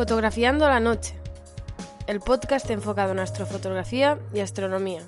Fotografiando 0.00 0.66
la 0.66 0.80
noche. 0.80 1.12
El 2.06 2.20
podcast 2.20 2.70
enfocado 2.70 3.12
en 3.12 3.18
astrofotografía 3.18 4.18
y 4.32 4.40
astronomía. 4.40 5.02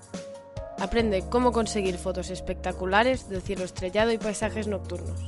Aprende 0.79 1.25
cómo 1.31 1.51
conseguir 1.51 1.97
fotos 1.97 2.29
espectaculares 2.29 3.27
del 3.31 3.41
cielo 3.41 3.65
estrellado 3.65 4.13
y 4.13 4.19
paisajes 4.19 4.67
nocturnos. 4.67 5.19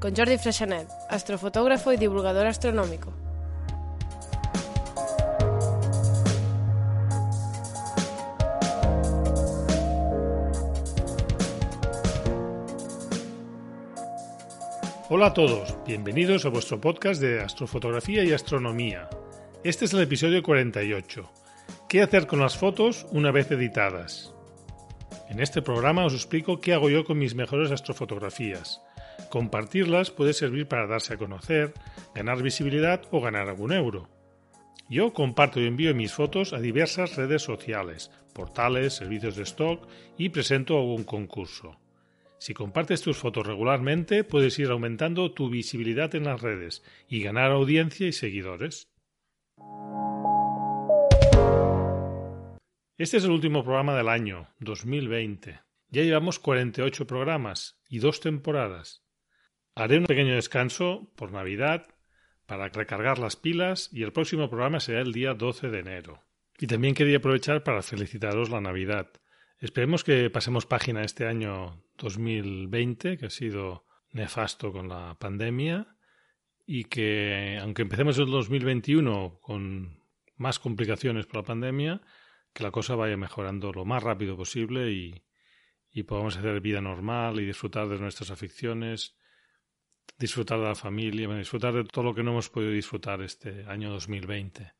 Con 0.00 0.16
Jordi 0.16 0.38
Freshanet, 0.38 0.88
astrofotógrafo 1.10 1.92
y 1.92 1.98
divulgador 1.98 2.46
astronómico. 2.46 3.12
Hola 15.16 15.26
a 15.26 15.32
todos, 15.32 15.76
bienvenidos 15.86 16.44
a 16.44 16.48
vuestro 16.48 16.80
podcast 16.80 17.20
de 17.20 17.40
astrofotografía 17.40 18.24
y 18.24 18.32
astronomía. 18.32 19.08
Este 19.62 19.84
es 19.84 19.94
el 19.94 20.02
episodio 20.02 20.42
48. 20.42 21.30
¿Qué 21.88 22.02
hacer 22.02 22.26
con 22.26 22.40
las 22.40 22.58
fotos 22.58 23.06
una 23.12 23.30
vez 23.30 23.48
editadas? 23.52 24.34
En 25.28 25.38
este 25.38 25.62
programa 25.62 26.04
os 26.04 26.14
explico 26.14 26.60
qué 26.60 26.74
hago 26.74 26.90
yo 26.90 27.04
con 27.04 27.16
mis 27.16 27.36
mejores 27.36 27.70
astrofotografías. 27.70 28.82
Compartirlas 29.30 30.10
puede 30.10 30.32
servir 30.32 30.66
para 30.66 30.88
darse 30.88 31.14
a 31.14 31.16
conocer, 31.16 31.74
ganar 32.12 32.42
visibilidad 32.42 33.02
o 33.12 33.20
ganar 33.20 33.48
algún 33.48 33.72
euro. 33.72 34.08
Yo 34.88 35.12
comparto 35.12 35.60
y 35.60 35.68
envío 35.68 35.94
mis 35.94 36.12
fotos 36.12 36.52
a 36.52 36.58
diversas 36.58 37.14
redes 37.14 37.42
sociales, 37.42 38.10
portales, 38.32 38.94
servicios 38.94 39.36
de 39.36 39.44
stock 39.44 39.86
y 40.18 40.30
presento 40.30 40.76
algún 40.76 41.04
concurso. 41.04 41.76
Si 42.44 42.52
compartes 42.52 43.00
tus 43.00 43.16
fotos 43.16 43.46
regularmente, 43.46 44.22
puedes 44.22 44.58
ir 44.58 44.68
aumentando 44.68 45.32
tu 45.32 45.48
visibilidad 45.48 46.14
en 46.14 46.24
las 46.24 46.42
redes 46.42 46.84
y 47.08 47.22
ganar 47.22 47.50
audiencia 47.50 48.06
y 48.06 48.12
seguidores. 48.12 48.92
Este 52.98 53.16
es 53.16 53.24
el 53.24 53.30
último 53.30 53.64
programa 53.64 53.96
del 53.96 54.10
año 54.10 54.46
2020. 54.60 55.58
Ya 55.88 56.02
llevamos 56.02 56.38
48 56.38 57.06
programas 57.06 57.80
y 57.88 58.00
dos 58.00 58.20
temporadas. 58.20 59.02
Haré 59.74 59.96
un 59.96 60.04
pequeño 60.04 60.34
descanso 60.34 61.10
por 61.16 61.32
Navidad 61.32 61.86
para 62.44 62.68
recargar 62.68 63.18
las 63.18 63.36
pilas 63.36 63.88
y 63.90 64.02
el 64.02 64.12
próximo 64.12 64.50
programa 64.50 64.80
será 64.80 65.00
el 65.00 65.14
día 65.14 65.32
12 65.32 65.70
de 65.70 65.78
enero. 65.78 66.22
Y 66.58 66.66
también 66.66 66.94
quería 66.94 67.16
aprovechar 67.16 67.64
para 67.64 67.80
felicitaros 67.80 68.50
la 68.50 68.60
Navidad. 68.60 69.08
Esperemos 69.60 70.04
que 70.04 70.28
pasemos 70.28 70.66
página 70.66 71.04
este 71.04 71.26
año 71.26 71.82
2020, 71.98 73.16
que 73.18 73.26
ha 73.26 73.30
sido 73.30 73.84
nefasto 74.10 74.72
con 74.72 74.88
la 74.88 75.16
pandemia, 75.18 75.96
y 76.66 76.84
que, 76.84 77.58
aunque 77.60 77.82
empecemos 77.82 78.18
el 78.18 78.26
2021 78.26 79.38
con 79.40 80.02
más 80.36 80.58
complicaciones 80.58 81.26
por 81.26 81.36
la 81.36 81.42
pandemia, 81.42 82.00
que 82.52 82.62
la 82.62 82.70
cosa 82.70 82.94
vaya 82.94 83.16
mejorando 83.16 83.72
lo 83.72 83.84
más 83.84 84.02
rápido 84.02 84.36
posible 84.36 84.90
y, 84.92 85.24
y 85.90 86.04
podamos 86.04 86.36
hacer 86.36 86.60
vida 86.60 86.80
normal 86.80 87.40
y 87.40 87.46
disfrutar 87.46 87.88
de 87.88 87.98
nuestras 87.98 88.30
aficiones, 88.30 89.16
disfrutar 90.18 90.58
de 90.58 90.66
la 90.66 90.74
familia, 90.74 91.28
disfrutar 91.36 91.74
de 91.74 91.84
todo 91.84 92.04
lo 92.04 92.14
que 92.14 92.22
no 92.22 92.32
hemos 92.32 92.50
podido 92.50 92.72
disfrutar 92.72 93.20
este 93.22 93.64
año 93.66 93.90
2020. 93.90 94.72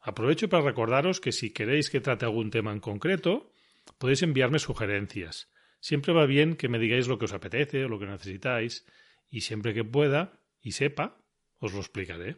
Aprovecho 0.00 0.48
para 0.48 0.64
recordaros 0.64 1.20
que 1.20 1.32
si 1.32 1.52
queréis 1.52 1.90
que 1.90 2.00
trate 2.00 2.24
algún 2.24 2.50
tema 2.50 2.72
en 2.72 2.80
concreto, 2.80 3.52
podéis 3.98 4.22
enviarme 4.22 4.58
sugerencias. 4.58 5.50
Siempre 5.80 6.12
va 6.12 6.26
bien 6.26 6.56
que 6.56 6.68
me 6.68 6.78
digáis 6.78 7.08
lo 7.08 7.18
que 7.18 7.24
os 7.24 7.32
apetece 7.32 7.84
o 7.84 7.88
lo 7.88 7.98
que 7.98 8.06
necesitáis, 8.06 8.86
y 9.28 9.40
siempre 9.40 9.74
que 9.74 9.84
pueda 9.84 10.40
y 10.60 10.72
sepa, 10.72 11.18
os 11.58 11.72
lo 11.72 11.80
explicaré. 11.80 12.36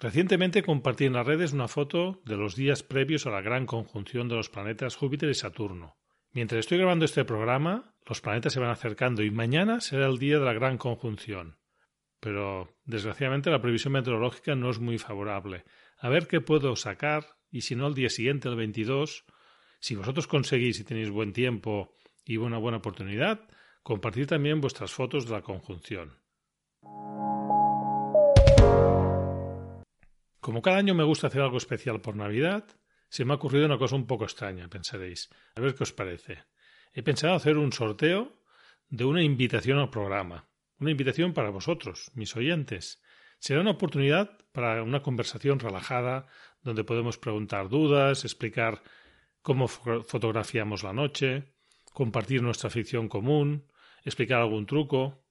Recientemente 0.00 0.62
compartí 0.62 1.04
en 1.04 1.12
las 1.12 1.26
redes 1.26 1.52
una 1.52 1.68
foto 1.68 2.22
de 2.24 2.36
los 2.36 2.56
días 2.56 2.82
previos 2.82 3.26
a 3.26 3.30
la 3.30 3.42
gran 3.42 3.66
conjunción 3.66 4.28
de 4.28 4.34
los 4.34 4.48
planetas 4.48 4.96
Júpiter 4.96 5.28
y 5.28 5.34
Saturno. 5.34 5.98
Mientras 6.32 6.60
estoy 6.60 6.78
grabando 6.78 7.04
este 7.04 7.24
programa, 7.24 7.94
los 8.06 8.20
planetas 8.20 8.52
se 8.52 8.60
van 8.60 8.70
acercando 8.70 9.22
y 9.22 9.30
mañana 9.30 9.80
será 9.80 10.06
el 10.06 10.18
día 10.18 10.38
de 10.38 10.44
la 10.44 10.52
gran 10.54 10.78
conjunción. 10.78 11.58
Pero, 12.18 12.78
desgraciadamente, 12.84 13.50
la 13.50 13.60
previsión 13.60 13.92
meteorológica 13.92 14.54
no 14.54 14.70
es 14.70 14.78
muy 14.78 14.98
favorable. 14.98 15.64
A 15.98 16.08
ver 16.08 16.26
qué 16.28 16.40
puedo 16.40 16.76
sacar 16.76 17.36
y 17.50 17.62
si 17.62 17.74
no 17.74 17.86
el 17.86 17.94
día 17.94 18.08
siguiente, 18.08 18.48
el 18.48 18.56
22, 18.56 19.24
si 19.80 19.96
vosotros 19.96 20.26
conseguís 20.26 20.80
y 20.80 20.84
tenéis 20.84 21.10
buen 21.10 21.32
tiempo 21.32 21.94
y 22.24 22.36
una 22.36 22.58
buena 22.58 22.78
oportunidad, 22.78 23.40
compartir 23.82 24.26
también 24.26 24.60
vuestras 24.60 24.92
fotos 24.92 25.26
de 25.26 25.32
la 25.32 25.42
conjunción. 25.42 26.18
Como 30.40 30.62
cada 30.62 30.78
año 30.78 30.94
me 30.94 31.04
gusta 31.04 31.26
hacer 31.26 31.42
algo 31.42 31.58
especial 31.58 32.00
por 32.00 32.16
Navidad, 32.16 32.64
se 33.08 33.24
me 33.24 33.32
ha 33.32 33.36
ocurrido 33.36 33.66
una 33.66 33.78
cosa 33.78 33.96
un 33.96 34.06
poco 34.06 34.24
extraña, 34.24 34.68
pensaréis. 34.68 35.28
A 35.54 35.60
ver 35.60 35.74
qué 35.74 35.82
os 35.82 35.92
parece. 35.92 36.44
He 36.92 37.02
pensado 37.02 37.34
hacer 37.34 37.56
un 37.56 37.72
sorteo 37.72 38.32
de 38.88 39.04
una 39.04 39.22
invitación 39.22 39.78
al 39.78 39.90
programa. 39.90 40.48
Una 40.78 40.90
invitación 40.90 41.32
para 41.34 41.50
vosotros, 41.50 42.10
mis 42.14 42.34
oyentes. 42.36 43.02
Será 43.38 43.60
una 43.60 43.72
oportunidad 43.72 44.38
para 44.52 44.82
una 44.82 45.02
conversación 45.02 45.58
relajada 45.58 46.26
donde 46.62 46.84
podemos 46.84 47.18
preguntar 47.18 47.68
dudas, 47.68 48.24
explicar 48.24 48.82
cómo 49.42 49.68
fotografiamos 49.68 50.82
la 50.82 50.92
noche, 50.92 51.52
compartir 51.92 52.42
nuestra 52.42 52.70
ficción 52.70 53.08
común, 53.08 53.66
explicar 54.04 54.40
algún 54.40 54.66
truco. 54.66 55.24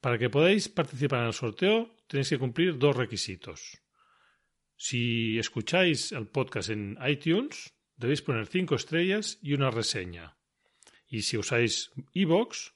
Para 0.00 0.18
que 0.18 0.30
podáis 0.30 0.68
participar 0.68 1.20
en 1.20 1.26
el 1.26 1.32
sorteo 1.32 1.96
tenéis 2.06 2.30
que 2.30 2.38
cumplir 2.38 2.78
dos 2.78 2.96
requisitos. 2.96 3.82
Si 4.76 5.38
escucháis 5.38 6.12
el 6.12 6.26
podcast 6.26 6.70
en 6.70 6.96
iTunes, 7.06 7.74
debéis 7.96 8.22
poner 8.22 8.46
cinco 8.46 8.74
estrellas 8.76 9.38
y 9.42 9.52
una 9.52 9.70
reseña. 9.70 10.38
Y 11.06 11.22
si 11.22 11.36
usáis 11.36 11.90
iVoox, 12.14 12.72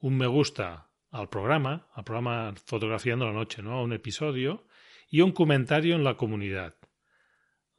un 0.00 0.16
me 0.16 0.26
gusta 0.26 0.90
al 1.10 1.28
programa, 1.28 1.88
al 1.94 2.04
programa 2.04 2.54
Fotografiando 2.64 3.26
la 3.26 3.32
Noche, 3.32 3.62
¿no? 3.62 3.72
a 3.72 3.82
un 3.82 3.92
episodio, 3.92 4.66
y 5.10 5.22
un 5.22 5.32
comentario 5.32 5.96
en 5.96 6.04
la 6.04 6.16
comunidad. 6.16 6.76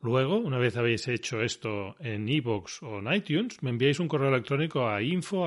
Luego, 0.01 0.37
una 0.37 0.57
vez 0.57 0.77
habéis 0.77 1.07
hecho 1.07 1.41
esto 1.41 1.95
en 1.99 2.29
iVoox 2.29 2.83
o 2.83 2.99
en 2.99 3.13
iTunes, 3.13 3.61
me 3.61 3.69
enviáis 3.69 3.99
un 3.99 4.07
correo 4.07 4.29
electrónico 4.29 4.87
a 4.87 5.01
info 5.01 5.45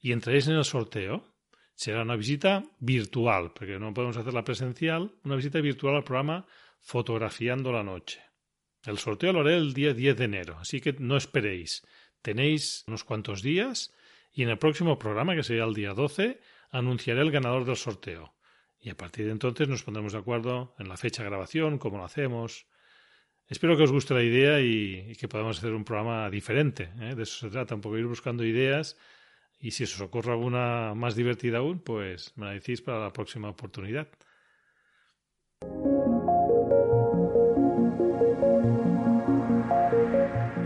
y 0.00 0.12
entraréis 0.12 0.48
en 0.48 0.54
el 0.54 0.64
sorteo 0.64 1.34
será 1.74 2.02
una 2.02 2.16
visita 2.16 2.64
virtual, 2.78 3.52
porque 3.52 3.78
no 3.78 3.92
podemos 3.92 4.16
hacerla 4.16 4.44
presencial, 4.44 5.12
una 5.24 5.36
visita 5.36 5.60
virtual 5.60 5.96
al 5.96 6.04
programa 6.04 6.46
Fotografiando 6.80 7.72
la 7.72 7.82
Noche. 7.82 8.22
El 8.84 8.98
sorteo 8.98 9.32
lo 9.32 9.40
haré 9.40 9.56
el 9.56 9.74
día 9.74 9.92
10 9.92 10.16
de 10.16 10.24
enero, 10.24 10.58
así 10.58 10.80
que 10.80 10.94
no 10.98 11.16
esperéis. 11.16 11.82
Tenéis 12.22 12.84
unos 12.86 13.04
cuantos 13.04 13.42
días 13.42 13.92
y 14.32 14.42
en 14.42 14.50
el 14.50 14.58
próximo 14.58 14.98
programa, 14.98 15.34
que 15.34 15.42
será 15.42 15.64
el 15.64 15.74
día 15.74 15.94
12, 15.94 16.40
anunciaré 16.70 17.22
el 17.22 17.30
ganador 17.30 17.64
del 17.64 17.76
sorteo. 17.76 18.33
Y 18.84 18.90
a 18.90 18.96
partir 18.98 19.24
de 19.24 19.32
entonces 19.32 19.66
nos 19.66 19.82
pondremos 19.82 20.12
de 20.12 20.18
acuerdo 20.18 20.74
en 20.78 20.90
la 20.90 20.98
fecha 20.98 21.22
de 21.22 21.30
grabación, 21.30 21.78
cómo 21.78 21.96
lo 21.96 22.04
hacemos. 22.04 22.66
Espero 23.48 23.78
que 23.78 23.84
os 23.84 23.90
guste 23.90 24.12
la 24.12 24.22
idea 24.22 24.60
y, 24.60 25.16
que 25.18 25.26
podamos 25.26 25.56
hacer 25.56 25.72
un 25.72 25.84
programa 25.84 26.28
diferente. 26.28 26.90
¿eh? 27.00 27.14
De 27.14 27.22
eso 27.22 27.46
se 27.46 27.48
trata, 27.48 27.74
un 27.74 27.80
poco 27.80 27.96
ir 27.96 28.04
buscando 28.04 28.44
ideas 28.44 28.98
y 29.58 29.70
si 29.70 29.84
os 29.84 30.00
ocurre 30.02 30.32
alguna 30.32 30.92
más 30.94 31.16
divertida 31.16 31.58
aún, 31.58 31.78
pues 31.78 32.36
me 32.36 32.44
la 32.44 32.52
decís 32.52 32.82
para 32.82 33.00
la 33.00 33.10
próxima 33.10 33.48
oportunidad. 33.48 34.06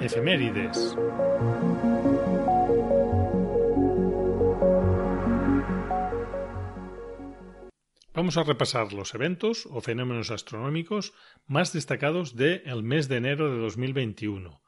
Efemérides. 0.02 0.96
Vamos 8.18 8.36
a 8.36 8.42
repasar 8.42 8.92
los 8.92 9.14
eventos 9.14 9.68
o 9.70 9.80
fenómenos 9.80 10.32
astronómicos 10.32 11.14
más 11.46 11.72
destacados 11.72 12.34
del 12.34 12.82
mes 12.82 13.06
de 13.06 13.18
enero 13.18 13.48
de 13.48 13.60
2021. 13.60 14.60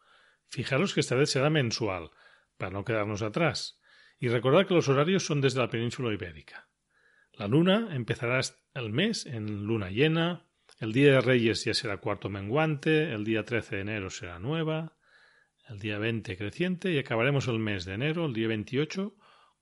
Fijaros 0.47 0.94
que 0.94 1.00
esta 1.00 1.17
vez 1.17 1.31
será 1.31 1.50
mensual, 1.50 2.12
para 2.56 2.70
no 2.70 2.85
quedarnos 2.85 3.23
atrás, 3.23 3.81
y 4.20 4.29
recordad 4.29 4.69
que 4.69 4.75
los 4.75 4.88
horarios 4.88 5.26
son 5.26 5.41
desde 5.41 5.58
la 5.58 5.69
península 5.69 6.14
ibérica. 6.14 6.69
La 7.32 7.49
luna 7.49 7.88
empezará 7.91 8.41
el 8.75 8.91
mes 8.91 9.26
en 9.26 9.67
luna 9.67 9.91
llena, 9.91 10.46
el 10.79 10.93
día 10.93 11.14
de 11.14 11.20
Reyes 11.20 11.64
ya 11.64 11.75
será 11.75 11.96
cuarto 11.96 12.29
menguante, 12.29 13.12
el 13.12 13.25
día 13.25 13.44
13 13.44 13.75
de 13.75 13.82
enero 13.82 14.11
será 14.11 14.38
nueva, 14.38 14.96
el 15.69 15.81
día 15.81 15.99
20 15.99 16.37
creciente 16.37 16.93
y 16.93 16.99
acabaremos 16.99 17.49
el 17.49 17.58
mes 17.58 17.85
de 17.85 17.94
enero, 17.94 18.26
el 18.26 18.32
día 18.32 18.46
28, 18.46 19.12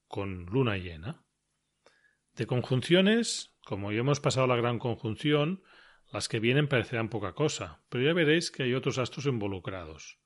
con 0.09 0.45
luna 0.45 0.77
llena. 0.77 1.25
De 2.35 2.47
conjunciones, 2.47 3.58
como 3.69 3.93
ya 3.93 3.99
hemos 3.99 4.19
pasado 4.19 4.47
la 4.47 4.57
gran 4.57 4.79
conjunción, 4.79 5.63
las 6.11 6.31
que 6.31 6.41
vienen 6.41 6.69
parecerán 6.69 7.11
poca 7.11 7.35
cosa, 7.35 7.83
pero 7.91 8.03
ya 8.03 8.15
veréis 8.15 8.51
que 8.51 8.63
hay 8.63 8.73
otros 8.73 8.97
astros 8.97 9.27
involucrados. 9.27 10.19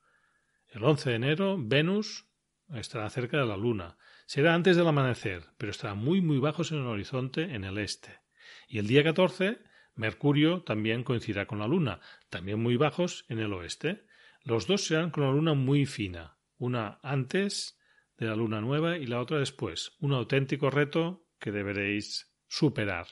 El 0.69 0.85
11 0.85 1.11
de 1.11 1.17
enero, 1.17 1.57
Venus 1.59 2.29
estará 2.73 3.11
cerca 3.11 3.39
de 3.39 3.47
la 3.47 3.57
Luna. 3.57 3.99
Será 4.27 4.55
antes 4.55 4.77
del 4.77 4.87
amanecer, 4.87 5.43
pero 5.59 5.73
estará 5.73 5.95
muy 5.95 6.21
muy 6.21 6.39
bajos 6.39 6.71
en 6.71 6.79
el 6.79 6.87
horizonte 6.87 7.43
en 7.43 7.65
el 7.65 7.79
este. 7.79 8.21
Y 8.69 8.79
el 8.79 8.87
día 8.87 9.03
14, 9.03 9.59
Mercurio 9.97 10.63
también 10.63 11.03
coincidirá 11.03 11.47
con 11.47 11.59
la 11.59 11.67
Luna, 11.67 11.99
también 12.31 12.63
muy 12.63 12.77
bajos 12.77 13.25
en 13.29 13.41
el 13.41 13.53
oeste. 13.55 14.07
Los 14.45 14.69
dos 14.69 14.85
serán 14.85 15.11
con 15.11 15.25
la 15.25 15.33
Luna 15.33 15.55
muy 15.55 15.85
fina, 15.85 16.39
una 16.59 17.01
antes 17.03 17.77
de 18.19 18.27
la 18.27 18.37
Luna 18.37 18.61
nueva 18.61 18.99
y 18.99 19.07
la 19.07 19.21
otra 19.21 19.41
después. 19.41 19.97
Un 19.99 20.13
auténtico 20.13 20.71
reto 20.71 21.27
que 21.41 21.51
deberéis 21.51 22.33
superar. 22.47 23.09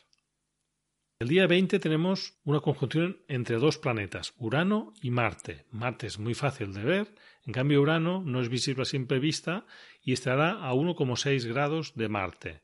El 1.21 1.29
día 1.29 1.47
20 1.47 1.79
tenemos 1.81 2.41
una 2.45 2.61
conjunción 2.61 3.19
entre 3.29 3.57
dos 3.57 3.77
planetas, 3.77 4.33
Urano 4.39 4.95
y 5.03 5.11
Marte. 5.11 5.67
Marte 5.71 6.07
es 6.07 6.19
muy 6.19 6.33
fácil 6.33 6.73
de 6.73 6.83
ver, 6.83 7.15
en 7.45 7.53
cambio 7.53 7.83
Urano 7.83 8.23
no 8.25 8.41
es 8.41 8.49
visible 8.49 8.85
a 8.85 8.87
simple 8.87 9.19
vista 9.19 9.67
y 10.03 10.15
estará 10.15 10.67
a 10.67 10.73
1,6 10.73 11.47
grados 11.47 11.95
de 11.95 12.09
Marte 12.09 12.63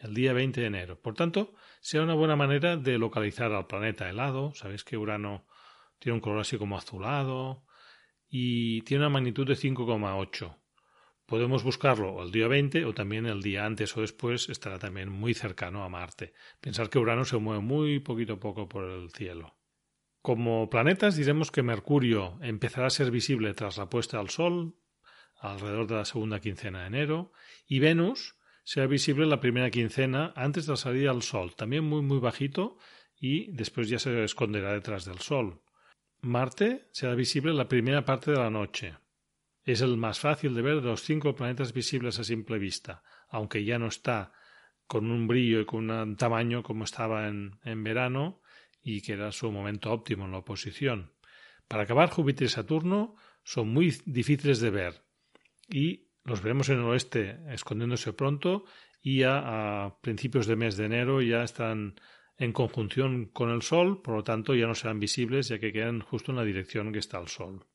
el 0.00 0.14
día 0.14 0.32
20 0.32 0.58
de 0.58 0.66
enero. 0.68 0.98
Por 0.98 1.16
tanto, 1.16 1.52
será 1.82 2.04
una 2.04 2.14
buena 2.14 2.34
manera 2.34 2.78
de 2.78 2.96
localizar 2.96 3.52
al 3.52 3.66
planeta 3.66 4.08
helado. 4.08 4.54
Sabéis 4.54 4.84
que 4.84 4.96
Urano 4.96 5.44
tiene 5.98 6.14
un 6.14 6.22
color 6.22 6.40
así 6.40 6.56
como 6.56 6.78
azulado 6.78 7.66
y 8.30 8.80
tiene 8.82 9.04
una 9.04 9.12
magnitud 9.12 9.46
de 9.46 9.54
5,8. 9.54 10.56
Podemos 11.28 11.62
buscarlo 11.62 12.22
el 12.22 12.30
día 12.30 12.48
20 12.48 12.86
o 12.86 12.94
también 12.94 13.26
el 13.26 13.42
día 13.42 13.66
antes 13.66 13.94
o 13.98 14.00
después 14.00 14.48
estará 14.48 14.78
también 14.78 15.10
muy 15.10 15.34
cercano 15.34 15.84
a 15.84 15.90
Marte. 15.90 16.32
Pensar 16.58 16.88
que 16.88 16.98
Urano 16.98 17.26
se 17.26 17.36
mueve 17.36 17.60
muy 17.60 17.98
poquito 17.98 18.32
a 18.32 18.40
poco 18.40 18.66
por 18.66 18.84
el 18.84 19.10
cielo. 19.10 19.54
Como 20.22 20.70
planetas 20.70 21.16
diremos 21.16 21.50
que 21.50 21.62
Mercurio 21.62 22.38
empezará 22.40 22.86
a 22.86 22.90
ser 22.90 23.10
visible 23.10 23.52
tras 23.52 23.76
la 23.76 23.90
puesta 23.90 24.18
al 24.18 24.30
Sol, 24.30 24.74
alrededor 25.38 25.86
de 25.86 25.96
la 25.96 26.06
segunda 26.06 26.40
quincena 26.40 26.80
de 26.80 26.86
enero, 26.86 27.32
y 27.66 27.78
Venus 27.78 28.36
será 28.64 28.86
visible 28.86 29.26
la 29.26 29.38
primera 29.38 29.70
quincena 29.70 30.32
antes 30.34 30.64
de 30.64 30.72
la 30.72 30.76
salida 30.78 31.10
al 31.10 31.20
Sol, 31.20 31.54
también 31.54 31.84
muy 31.84 32.00
muy 32.00 32.20
bajito 32.20 32.78
y 33.20 33.52
después 33.52 33.90
ya 33.90 33.98
se 33.98 34.24
esconderá 34.24 34.72
detrás 34.72 35.04
del 35.04 35.18
Sol. 35.18 35.60
Marte 36.22 36.88
será 36.90 37.14
visible 37.14 37.52
la 37.52 37.68
primera 37.68 38.06
parte 38.06 38.30
de 38.30 38.38
la 38.38 38.48
noche, 38.48 38.94
es 39.72 39.80
el 39.82 39.96
más 39.96 40.20
fácil 40.20 40.54
de 40.54 40.62
ver 40.62 40.76
de 40.76 40.88
los 40.88 41.02
cinco 41.02 41.34
planetas 41.34 41.72
visibles 41.72 42.18
a 42.18 42.24
simple 42.24 42.58
vista, 42.58 43.02
aunque 43.28 43.64
ya 43.64 43.78
no 43.78 43.88
está 43.88 44.32
con 44.86 45.10
un 45.10 45.26
brillo 45.26 45.60
y 45.60 45.66
con 45.66 45.90
un 45.90 46.16
tamaño 46.16 46.62
como 46.62 46.84
estaba 46.84 47.28
en, 47.28 47.58
en 47.64 47.84
verano 47.84 48.40
y 48.82 49.02
que 49.02 49.12
era 49.12 49.30
su 49.32 49.52
momento 49.52 49.92
óptimo 49.92 50.24
en 50.24 50.32
la 50.32 50.38
oposición. 50.38 51.12
Para 51.68 51.82
acabar, 51.82 52.08
Júpiter 52.08 52.46
y 52.46 52.48
Saturno 52.48 53.14
son 53.44 53.68
muy 53.68 53.94
difíciles 54.06 54.60
de 54.60 54.70
ver 54.70 55.04
y 55.68 56.08
los 56.24 56.42
veremos 56.42 56.68
en 56.70 56.78
el 56.78 56.84
oeste 56.84 57.38
escondiéndose 57.50 58.14
pronto 58.14 58.64
y 59.02 59.18
ya 59.18 59.84
a 59.84 60.00
principios 60.00 60.46
de 60.46 60.56
mes 60.56 60.76
de 60.76 60.86
enero 60.86 61.20
ya 61.20 61.42
están 61.42 62.00
en 62.38 62.52
conjunción 62.52 63.26
con 63.26 63.50
el 63.50 63.62
Sol, 63.62 64.00
por 64.00 64.14
lo 64.14 64.24
tanto 64.24 64.54
ya 64.54 64.66
no 64.66 64.74
serán 64.74 65.00
visibles 65.00 65.48
ya 65.48 65.58
que 65.58 65.72
quedan 65.72 66.00
justo 66.00 66.32
en 66.32 66.36
la 66.36 66.44
dirección 66.44 66.92
que 66.92 67.00
está 67.00 67.18
el 67.20 67.28
Sol. 67.28 67.66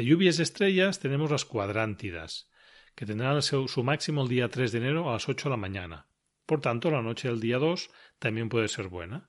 De 0.00 0.06
lluvias 0.06 0.38
estrellas 0.38 0.98
tenemos 0.98 1.30
las 1.30 1.44
cuadrántidas, 1.44 2.48
que 2.94 3.04
tendrán 3.04 3.42
su, 3.42 3.84
máximo 3.84 4.22
el 4.22 4.28
día 4.30 4.48
3 4.48 4.72
de 4.72 4.78
enero 4.78 5.10
a 5.10 5.12
las 5.12 5.28
8 5.28 5.44
de 5.44 5.50
la 5.50 5.58
mañana. 5.58 6.06
Por 6.46 6.62
tanto, 6.62 6.90
la 6.90 7.02
noche 7.02 7.28
del 7.28 7.38
día 7.38 7.58
2 7.58 7.90
también 8.18 8.48
puede 8.48 8.68
ser 8.68 8.88
buena. 8.88 9.28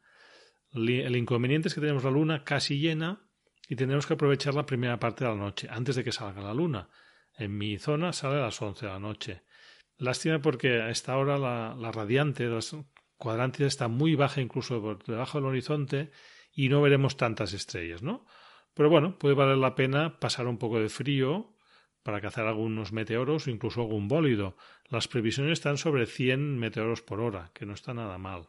El 0.72 1.14
inconveniente 1.18 1.68
es 1.68 1.76
que 1.76 1.82
tenemos 1.82 2.06
la 2.06 2.12
luna 2.12 2.46
casi 2.46 2.80
llena 2.80 3.20
y 3.68 3.76
tendremos 3.76 4.08
que 4.08 4.14
aprovechar 4.14 4.54
la 4.54 4.66
primera 4.66 4.98
parte 4.98 5.26
de 5.26 5.32
la 5.32 5.36
noche, 5.36 5.68
antes 5.70 5.98
de 5.98 6.06
que 6.06 6.14
salga 6.14 6.42
la 6.42 6.54
luna. 6.54 6.88
En 7.38 7.58
mi 7.58 7.78
zona 7.78 8.14
sale 8.14 8.36
a 8.38 8.44
las 8.44 8.62
11 8.62 8.86
de 8.86 8.92
la 8.94 9.00
noche. 9.00 9.42
Lástima 9.98 10.40
porque 10.40 10.82
a 10.82 10.90
esta 10.90 11.18
hora 11.18 11.38
la, 11.38 11.76
la 11.78 11.92
radiante 11.92 12.46
de 12.46 12.56
las 12.56 12.74
cuadrántidas 13.18 13.74
está 13.74 13.90
muy 13.90 14.16
baja 14.16 14.40
incluso 14.40 14.82
por 14.82 15.04
debajo 15.04 15.38
del 15.38 15.48
horizonte 15.48 16.12
y 16.54 16.70
no 16.70 16.82
veremos 16.82 17.18
tantas 17.18 17.52
estrellas, 17.52 18.02
¿no? 18.02 18.26
Pero 18.74 18.90
bueno, 18.90 19.18
puede 19.18 19.36
valer 19.36 19.58
la 19.58 19.76
pena 19.76 20.20
pasar 20.20 20.48
un 20.48 20.58
poco 20.58 20.80
de 20.80 20.90
frío 20.90 21.54
para 22.04 22.22
cazar 22.22 22.48
algunos 22.48 22.92
meteoros 22.92 23.48
o 23.48 23.50
incluso 23.50 23.82
algún 23.82 24.08
bólido. 24.08 24.58
Las 24.90 25.08
previsiones 25.08 25.54
están 25.54 25.78
sobre 25.78 26.06
100 26.06 26.58
meteoros 26.58 27.02
por 27.02 27.20
hora, 27.20 27.52
que 27.54 27.66
no 27.66 27.74
está 27.74 27.94
nada 27.94 28.18
mal. 28.18 28.48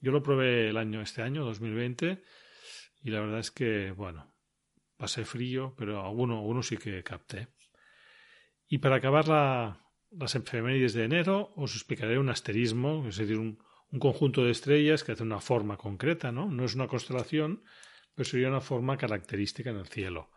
Yo 0.00 0.12
lo 0.12 0.22
probé 0.22 0.68
el 0.68 0.76
año, 0.76 1.02
este 1.02 1.22
año, 1.22 1.44
2020, 1.44 2.22
y 3.02 3.10
la 3.10 3.20
verdad 3.20 3.40
es 3.40 3.50
que, 3.50 3.92
bueno, 3.92 4.32
pasé 4.96 5.24
frío, 5.24 5.74
pero 5.76 6.04
alguno, 6.04 6.38
alguno 6.38 6.62
sí 6.62 6.76
que 6.78 7.02
capté. 7.02 7.48
Y 8.66 8.78
para 8.78 8.96
acabar 8.96 9.28
la, 9.28 9.80
las 10.10 10.34
efemérides 10.34 10.94
de 10.94 11.04
enero, 11.04 11.52
os 11.56 11.74
explicaré 11.74 12.18
un 12.18 12.30
asterismo, 12.30 13.06
es 13.08 13.18
decir, 13.18 13.38
un, 13.38 13.62
un 13.92 13.98
conjunto 13.98 14.44
de 14.44 14.52
estrellas 14.52 15.04
que 15.04 15.12
hace 15.12 15.22
una 15.22 15.40
forma 15.40 15.76
concreta, 15.76 16.32
¿no? 16.32 16.50
No 16.50 16.64
es 16.64 16.74
una 16.74 16.88
constelación, 16.88 17.62
pero 18.14 18.28
sería 18.28 18.48
una 18.48 18.60
forma 18.60 18.96
característica 18.96 19.70
en 19.70 19.76
el 19.76 19.86
cielo. 19.86 20.30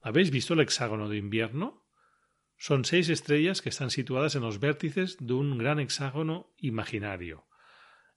¿Habéis 0.00 0.30
visto 0.30 0.54
el 0.54 0.60
hexágono 0.60 1.08
de 1.08 1.16
invierno? 1.16 1.84
Son 2.56 2.84
seis 2.84 3.08
estrellas 3.08 3.62
que 3.62 3.70
están 3.70 3.90
situadas 3.90 4.36
en 4.36 4.42
los 4.42 4.60
vértices 4.60 5.16
de 5.18 5.32
un 5.32 5.58
gran 5.58 5.80
hexágono 5.80 6.52
imaginario. 6.58 7.46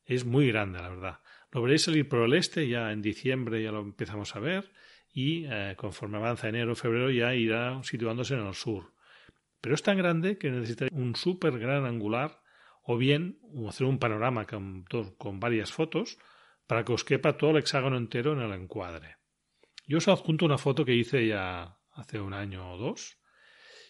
Es 0.05 0.25
muy 0.25 0.47
grande, 0.47 0.79
la 0.79 0.89
verdad. 0.89 1.19
Lo 1.51 1.61
veréis 1.61 1.83
salir 1.83 2.07
por 2.07 2.19
el 2.19 2.33
este, 2.33 2.67
ya 2.67 2.91
en 2.91 3.01
diciembre 3.01 3.63
ya 3.63 3.71
lo 3.71 3.81
empezamos 3.81 4.35
a 4.35 4.39
ver, 4.39 4.71
y 5.13 5.45
eh, 5.45 5.75
conforme 5.77 6.17
avanza 6.17 6.49
enero 6.49 6.73
o 6.73 6.75
febrero 6.75 7.09
ya 7.09 7.33
irá 7.33 7.81
situándose 7.83 8.35
en 8.35 8.45
el 8.45 8.53
sur. 8.53 8.93
Pero 9.61 9.73
es 9.73 9.81
tan 9.81 9.97
grande 9.97 10.37
que 10.37 10.51
necesita 10.51 10.87
un 10.91 11.15
súper 11.15 11.57
gran 11.57 11.85
angular, 11.85 12.41
o 12.83 12.97
bien 12.97 13.39
hacer 13.67 13.87
un 13.87 13.99
panorama 13.99 14.45
con 14.45 14.85
varias 15.39 15.71
fotos, 15.73 16.17
para 16.67 16.83
que 16.83 16.93
os 16.93 17.03
quepa 17.03 17.37
todo 17.37 17.51
el 17.51 17.57
hexágono 17.57 17.97
entero 17.97 18.33
en 18.33 18.41
el 18.41 18.51
encuadre. 18.51 19.15
Yo 19.87 19.97
os 19.97 20.07
adjunto 20.07 20.45
una 20.45 20.57
foto 20.57 20.83
que 20.83 20.93
hice 20.93 21.25
ya 21.25 21.79
hace 21.93 22.19
un 22.19 22.33
año 22.33 22.73
o 22.73 22.77
dos. 22.77 23.17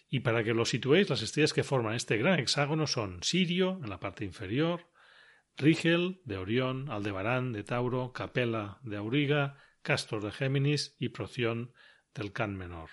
Y 0.10 0.22
para 0.22 0.44
que 0.44 0.54
lo 0.54 0.64
situéis, 0.64 1.10
las 1.10 1.22
estrellas 1.22 1.54
que 1.54 1.64
forman 1.66 1.96
este 1.96 2.18
gran 2.18 2.40
hexágono 2.40 2.88
son 2.88 3.22
Sirio, 3.24 3.82
en 3.84 3.90
la 3.90 4.00
parte 4.00 4.24
inferior, 4.24 4.88
Rigel, 5.58 6.22
de 6.24 6.38
Orión, 6.38 6.90
Aldebarán, 6.90 7.52
de 7.52 7.64
Tauro, 7.64 8.14
Capella, 8.14 8.78
de 8.84 8.96
Auriga, 8.96 9.58
Castor, 9.82 10.24
de 10.24 10.32
Géminis 10.32 10.96
y 11.00 11.10
Proción, 11.10 11.74
del 12.14 12.32
Can 12.32 12.56
Menor. 12.56 12.90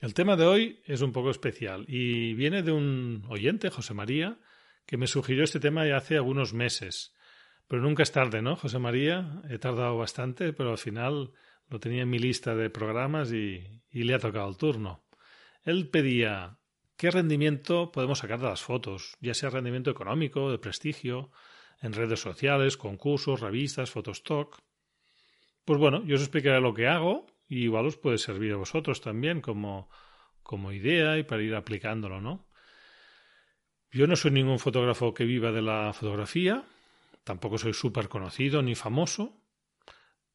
El 0.00 0.14
tema 0.14 0.36
de 0.36 0.46
hoy 0.46 0.80
es 0.86 1.02
un 1.02 1.12
poco 1.12 1.30
especial 1.30 1.84
y 1.86 2.32
viene 2.34 2.62
de 2.62 2.72
un 2.72 3.24
oyente, 3.28 3.68
José 3.68 3.94
María, 3.94 4.38
que 4.88 4.96
me 4.96 5.06
sugirió 5.06 5.44
este 5.44 5.60
tema 5.60 5.86
ya 5.86 5.98
hace 5.98 6.16
algunos 6.16 6.54
meses. 6.54 7.14
Pero 7.66 7.82
nunca 7.82 8.02
es 8.02 8.10
tarde, 8.10 8.40
¿no, 8.40 8.56
José 8.56 8.78
María? 8.78 9.42
He 9.50 9.58
tardado 9.58 9.98
bastante, 9.98 10.54
pero 10.54 10.70
al 10.70 10.78
final 10.78 11.32
lo 11.68 11.78
tenía 11.78 12.02
en 12.04 12.08
mi 12.08 12.18
lista 12.18 12.56
de 12.56 12.70
programas 12.70 13.30
y, 13.30 13.82
le 13.92 14.14
ha 14.14 14.18
tocado 14.18 14.48
el 14.48 14.56
turno. 14.56 15.04
Él 15.62 15.90
pedía 15.90 16.56
qué 16.96 17.10
rendimiento 17.10 17.92
podemos 17.92 18.20
sacar 18.20 18.40
de 18.40 18.46
las 18.46 18.62
fotos, 18.62 19.18
ya 19.20 19.34
sea 19.34 19.50
rendimiento 19.50 19.90
económico, 19.90 20.50
de 20.50 20.58
prestigio, 20.58 21.32
en 21.82 21.92
redes 21.92 22.20
sociales, 22.20 22.78
concursos, 22.78 23.40
revistas, 23.40 23.90
fotostock. 23.90 24.58
Pues 25.66 25.78
bueno, 25.78 26.02
yo 26.06 26.14
os 26.16 26.22
explicaré 26.22 26.62
lo 26.62 26.72
que 26.72 26.88
hago 26.88 27.26
y 27.46 27.64
igual 27.64 27.84
os 27.84 27.98
puede 27.98 28.16
servir 28.16 28.54
a 28.54 28.56
vosotros 28.56 29.02
también 29.02 29.42
como, 29.42 29.90
como 30.42 30.72
idea 30.72 31.18
y 31.18 31.24
para 31.24 31.42
ir 31.42 31.54
aplicándolo, 31.54 32.22
¿no? 32.22 32.47
Yo 33.90 34.06
no 34.06 34.16
soy 34.16 34.32
ningún 34.32 34.58
fotógrafo 34.58 35.14
que 35.14 35.24
viva 35.24 35.50
de 35.50 35.62
la 35.62 35.92
fotografía, 35.92 36.64
tampoco 37.24 37.58
soy 37.58 37.72
súper 37.72 38.08
conocido 38.08 38.62
ni 38.62 38.74
famoso, 38.74 39.40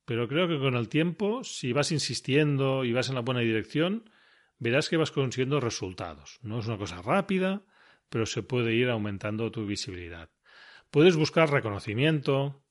pero 0.05 0.27
creo 0.27 0.48
que 0.48 0.60
con 0.60 0.75
el 0.75 0.89
tiempo, 0.89 1.43
si 1.43 1.72
vas 1.72 1.91
insistiendo 1.91 2.83
y 2.83 2.93
vas 2.93 3.10
en 3.10 3.15
la 3.15 3.22
buena 3.22 3.41
dirección, 3.41 4.10
verás 4.57 4.89
que 4.89 4.98
vas 4.98 5.12
consiguiendo 5.12 5.60
resultados. 5.60 6.39
No 6.41 6.60
es 6.60 6.67
una 6.67 6.77
cosa 6.77 7.01
rápida, 7.01 7.63
pero 8.10 8.25
se 8.25 8.43
puede 8.43 8.74
ir 8.74 8.89
aumentando 8.89 9.51
tu 9.51 9.65
visibilidad. 9.65 10.29
Puedes 10.89 11.15
buscar 11.15 11.51
reconocimiento. 11.51 12.63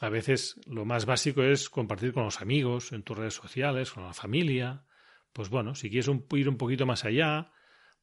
A 0.00 0.08
veces 0.08 0.60
lo 0.66 0.84
más 0.84 1.06
básico 1.06 1.42
es 1.42 1.70
compartir 1.70 2.12
con 2.12 2.24
los 2.24 2.40
amigos, 2.40 2.92
en 2.92 3.02
tus 3.02 3.16
redes 3.16 3.34
sociales, 3.34 3.92
con 3.92 4.04
la 4.04 4.14
familia. 4.14 4.84
Pues 5.32 5.50
bueno, 5.50 5.74
si 5.74 5.88
quieres 5.88 6.10
ir 6.32 6.48
un 6.48 6.56
poquito 6.56 6.86
más 6.86 7.04
allá, 7.04 7.52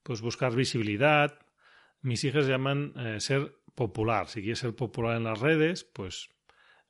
pues 0.04 0.22
buscar 0.22 0.56
visibilidad. 0.56 1.40
Mis 2.08 2.24
hijas 2.24 2.48
llaman 2.48 2.94
eh, 2.96 3.20
ser 3.20 3.58
popular. 3.76 4.30
Si 4.30 4.40
quieres 4.40 4.60
ser 4.60 4.74
popular 4.74 5.18
en 5.18 5.26
las 5.26 5.42
redes, 5.42 5.84
pues 5.84 6.30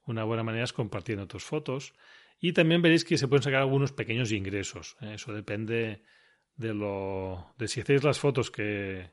una 0.05 0.23
buena 0.23 0.43
manera 0.43 0.63
es 0.63 0.73
compartiendo 0.73 1.27
tus 1.27 1.43
fotos. 1.43 1.95
Y 2.39 2.53
también 2.53 2.83
veréis 2.83 3.03
que 3.03 3.17
se 3.17 3.27
pueden 3.27 3.41
sacar 3.41 3.61
algunos 3.61 3.91
pequeños 3.91 4.31
ingresos. 4.31 4.95
¿eh? 5.01 5.15
Eso 5.15 5.33
depende 5.33 6.03
de 6.55 6.73
lo 6.75 7.51
de 7.57 7.67
si 7.67 7.81
hacéis 7.81 8.03
las 8.03 8.19
fotos 8.19 8.51
que, 8.51 9.09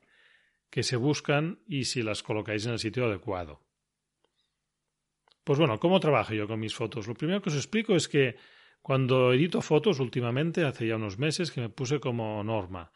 que 0.69 0.83
se 0.83 0.97
buscan 0.97 1.61
y 1.67 1.85
si 1.85 2.03
las 2.03 2.23
colocáis 2.23 2.67
en 2.67 2.73
el 2.73 2.79
sitio 2.79 3.07
adecuado. 3.07 3.63
Pues 5.43 5.59
bueno, 5.59 5.81
¿cómo 5.81 6.01
trabajo 6.01 6.35
yo 6.35 6.47
con 6.47 6.61
mis 6.61 6.75
fotos? 6.75 7.09
Lo 7.09 7.15
primero 7.15 7.41
que 7.41 7.49
os 7.49 7.57
explico 7.57 7.97
es 7.97 8.09
que 8.09 8.37
cuando 8.83 9.33
edito 9.33 9.63
fotos 9.63 10.01
últimamente, 10.01 10.65
hace 10.65 10.87
ya 10.87 10.97
unos 10.97 11.19
meses 11.19 11.51
que 11.51 11.63
me 11.63 11.71
puse 11.71 11.99
como 11.99 12.45
norma, 12.45 12.93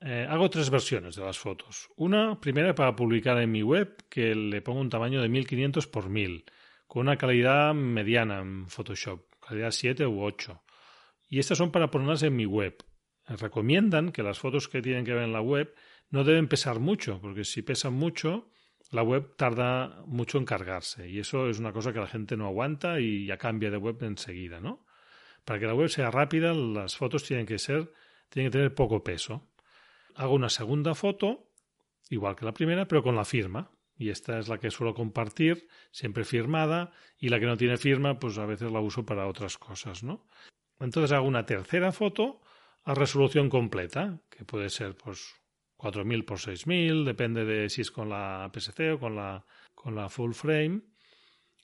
eh, 0.00 0.26
hago 0.28 0.48
tres 0.48 0.70
versiones 0.70 1.16
de 1.16 1.24
las 1.24 1.38
fotos. 1.38 1.88
Una 1.96 2.40
primera 2.40 2.74
para 2.74 2.94
publicar 2.94 3.38
en 3.38 3.50
mi 3.50 3.62
web, 3.62 3.96
que 4.08 4.34
le 4.34 4.62
pongo 4.62 4.80
un 4.80 4.90
tamaño 4.90 5.20
de 5.20 5.28
1500 5.28 5.86
por 5.86 6.08
1000, 6.08 6.44
con 6.86 7.02
una 7.02 7.16
calidad 7.16 7.74
mediana 7.74 8.40
en 8.40 8.68
Photoshop, 8.68 9.34
calidad 9.40 9.70
7 9.70 10.06
u 10.06 10.22
8. 10.22 10.62
Y 11.28 11.38
estas 11.38 11.58
son 11.58 11.70
para 11.70 11.90
ponerlas 11.90 12.22
en 12.22 12.36
mi 12.36 12.46
web. 12.46 12.76
Recomiendan 13.26 14.12
que 14.12 14.22
las 14.22 14.38
fotos 14.38 14.68
que 14.68 14.80
tienen 14.80 15.04
que 15.04 15.12
ver 15.12 15.24
en 15.24 15.32
la 15.32 15.42
web 15.42 15.74
no 16.10 16.24
deben 16.24 16.48
pesar 16.48 16.78
mucho, 16.78 17.20
porque 17.20 17.44
si 17.44 17.62
pesan 17.62 17.92
mucho, 17.92 18.50
la 18.90 19.02
web 19.02 19.34
tarda 19.36 20.02
mucho 20.06 20.38
en 20.38 20.44
cargarse. 20.44 21.08
Y 21.08 21.18
eso 21.18 21.48
es 21.48 21.58
una 21.58 21.72
cosa 21.72 21.92
que 21.92 22.00
la 22.00 22.06
gente 22.06 22.36
no 22.36 22.46
aguanta 22.46 23.00
y 23.00 23.26
ya 23.26 23.36
cambia 23.36 23.70
de 23.70 23.76
web 23.76 24.02
enseguida, 24.02 24.60
¿no? 24.60 24.86
Para 25.44 25.58
que 25.58 25.66
la 25.66 25.74
web 25.74 25.88
sea 25.88 26.10
rápida, 26.10 26.54
las 26.54 26.96
fotos 26.96 27.24
tienen 27.24 27.46
que 27.46 27.58
ser, 27.58 27.92
tienen 28.28 28.50
que 28.50 28.58
tener 28.58 28.74
poco 28.74 29.02
peso. 29.02 29.48
Hago 30.18 30.34
una 30.34 30.48
segunda 30.48 30.96
foto, 30.96 31.48
igual 32.10 32.34
que 32.34 32.44
la 32.44 32.52
primera, 32.52 32.88
pero 32.88 33.04
con 33.04 33.14
la 33.14 33.24
firma. 33.24 33.70
Y 33.96 34.10
esta 34.10 34.40
es 34.40 34.48
la 34.48 34.58
que 34.58 34.72
suelo 34.72 34.92
compartir, 34.92 35.68
siempre 35.92 36.24
firmada, 36.24 36.90
y 37.18 37.28
la 37.28 37.38
que 37.38 37.46
no 37.46 37.56
tiene 37.56 37.76
firma, 37.76 38.18
pues 38.18 38.36
a 38.36 38.44
veces 38.44 38.72
la 38.72 38.80
uso 38.80 39.06
para 39.06 39.28
otras 39.28 39.58
cosas, 39.58 40.02
¿no? 40.02 40.26
Entonces 40.80 41.12
hago 41.12 41.28
una 41.28 41.46
tercera 41.46 41.92
foto 41.92 42.40
a 42.82 42.94
resolución 42.94 43.48
completa, 43.48 44.20
que 44.28 44.44
puede 44.44 44.70
ser 44.70 44.96
pues 44.96 45.36
4.000 45.76 46.24
por 46.24 46.38
6.000, 46.38 47.04
depende 47.04 47.44
de 47.44 47.68
si 47.68 47.82
es 47.82 47.92
con 47.92 48.08
la 48.08 48.50
PSC 48.52 48.94
o 48.94 48.98
con 48.98 49.14
la, 49.14 49.46
con 49.72 49.94
la 49.94 50.08
full 50.08 50.32
frame. 50.32 50.82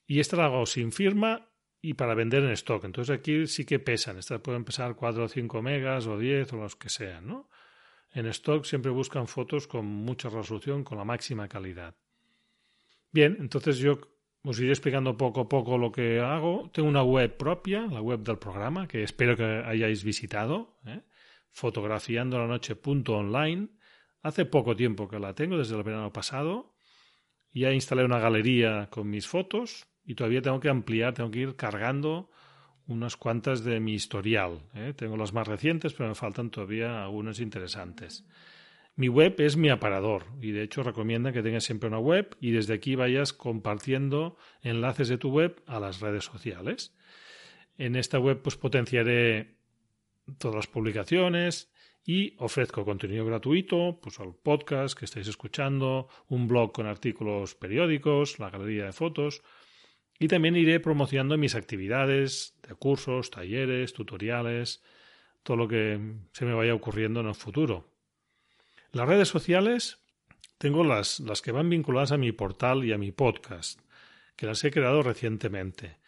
Y 0.07 0.21
esta 0.21 0.37
la 0.37 0.45
hago 0.45 0.65
sin 0.67 0.93
firma 0.93 1.51
y 1.81 1.95
para 1.95 2.15
vender 2.15 2.45
en 2.45 2.51
stock. 2.51 2.85
Entonces 2.85 3.19
aquí 3.19 3.49
sí 3.49 3.65
que 3.65 3.81
pesan. 3.81 4.19
Estas 4.19 4.41
pueden 4.41 4.65
pesar 4.65 4.95
4 4.95 5.25
o 5.25 5.29
5 5.29 5.61
megas 5.61 6.07
o 6.07 6.17
10 6.17 6.53
o 6.53 6.57
los 6.57 6.77
que 6.77 6.89
sean, 6.89 7.27
¿no? 7.27 7.49
En 8.15 8.27
stock 8.27 8.65
siempre 8.65 8.93
buscan 8.93 9.27
fotos 9.27 9.67
con 9.67 9.87
mucha 9.87 10.31
resolución, 10.31 10.85
con 10.85 10.99
la 10.99 11.05
máxima 11.05 11.49
calidad. 11.49 11.97
Bien, 13.11 13.37
entonces 13.41 13.79
yo 13.79 13.99
os 14.45 14.61
iré 14.61 14.71
explicando 14.71 15.17
poco 15.17 15.41
a 15.41 15.49
poco 15.49 15.79
lo 15.79 15.91
que 15.91 16.21
hago. 16.21 16.71
Tengo 16.73 16.89
una 16.89 17.03
web 17.03 17.37
propia, 17.37 17.89
la 17.89 18.01
web 18.01 18.21
del 18.21 18.39
programa, 18.39 18.87
que 18.87 19.03
espero 19.03 19.37
que 19.37 19.43
hayáis 19.43 20.05
visitado, 20.05 20.79
¿eh? 20.87 21.01
fotografiandolanoche.online 21.51 23.71
Hace 24.23 24.45
poco 24.47 24.75
tiempo 24.75 25.07
que 25.09 25.19
la 25.19 25.35
tengo, 25.35 25.59
desde 25.59 25.77
el 25.77 25.83
verano 25.83 26.11
pasado. 26.13 26.77
Ya 27.53 27.73
instalé 27.73 28.05
una 28.05 28.21
galería 28.21 28.89
con 28.91 29.11
mis 29.11 29.27
fotos 29.27 29.89
y 30.05 30.15
todavía 30.15 30.41
tengo 30.41 30.61
que 30.61 30.69
ampliar, 30.69 31.15
tengo 31.15 31.31
que 31.31 31.41
ir 31.41 31.57
cargando 31.57 32.31
unas 32.87 33.17
cuantas 33.17 33.65
de 33.65 33.81
mi 33.81 33.95
historial. 33.95 34.61
¿eh? 34.75 34.93
Tengo 34.97 35.17
las 35.17 35.33
más 35.33 35.49
recientes, 35.49 35.95
pero 35.95 36.09
me 36.09 36.15
faltan 36.15 36.51
todavía 36.51 37.03
algunas 37.03 37.41
interesantes. 37.41 38.25
Mi 38.97 39.09
web 39.09 39.35
es 39.39 39.57
mi 39.57 39.71
aparador 39.71 40.27
y 40.41 40.53
de 40.53 40.63
hecho 40.63 40.83
recomienda 40.83 41.33
que 41.33 41.43
tengas 41.43 41.65
siempre 41.65 41.89
una 41.89 41.99
web 41.99 42.37
y 42.41 42.53
desde 42.53 42.75
aquí 42.75 42.95
vayas 42.95 43.33
compartiendo 43.33 44.37
enlaces 44.63 45.09
de 45.09 45.19
tu 45.19 45.31
web 45.31 45.63
a 45.67 45.81
las 45.81 46.01
redes 46.01 46.25
sociales. 46.25 46.95
En 47.77 47.97
esta 47.97 48.21
web 48.21 48.41
pues 48.43 48.57
potenciaré 48.57 49.57
todas 50.39 50.55
las 50.55 50.67
publicaciones, 50.69 51.73
y 52.07 52.35
ofrezco 52.39 52.85
contenido 52.85 53.25
gratuito, 53.25 53.99
pues 54.01 54.21
al 54.21 54.35
podcast 54.35 54.97
que 54.99 55.07
estáis 55.07 55.27
escuchando, 55.27 56.09
un 56.29 56.47
blog 56.47 56.73
con 56.73 56.87
artículos 56.87 57.55
periódicos, 57.55 58.39
la 58.39 58.51
galería 58.51 58.85
de 58.85 58.93
fotos 58.93 59.43
y 60.19 60.29
también 60.29 60.57
iré 60.57 60.81
promocionando 60.81 61.37
mis 61.37 61.55
actividades 61.55 62.55
de 62.67 62.75
cursos, 62.75 63.31
talleres, 63.31 63.93
tutoriales, 63.93 64.83
todo 65.43 65.57
lo 65.57 65.69
que 65.69 66.01
se 66.33 66.45
me 66.45 66.55
vaya 66.55 66.75
ocurriendo 66.75 67.21
en 67.21 67.27
el 67.27 67.35
futuro. 67.35 67.89
Las 68.93 69.09
redes 69.09 69.29
sociales 69.29 69.99
tengo 70.59 70.85
las, 70.85 71.21
las 71.21 71.43
que 71.43 71.53
van 71.53 71.69
vinculadas 71.69 72.13
a 72.13 72.17
mi 72.17 72.33
portal 72.33 72.85
y 72.85 72.93
a 72.93 72.99
mi 72.99 73.13
podcast, 73.13 73.81
que 74.37 74.47
las 74.47 74.63
he 74.65 74.71
creado 74.71 75.03
recientemente. 75.03 75.99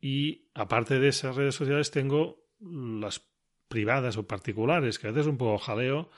Y 0.00 0.48
aparte 0.54 0.98
de 0.98 1.08
esas 1.08 1.36
redes 1.36 1.54
sociales 1.54 1.90
tengo 1.90 2.44
las 2.60 3.22
privadas 3.68 4.16
o 4.16 4.26
particulares, 4.26 4.98
que 4.98 5.06
a 5.06 5.10
veces 5.10 5.26
es 5.26 5.30
un 5.30 5.38
poco 5.38 5.58
jaleo 5.58 6.10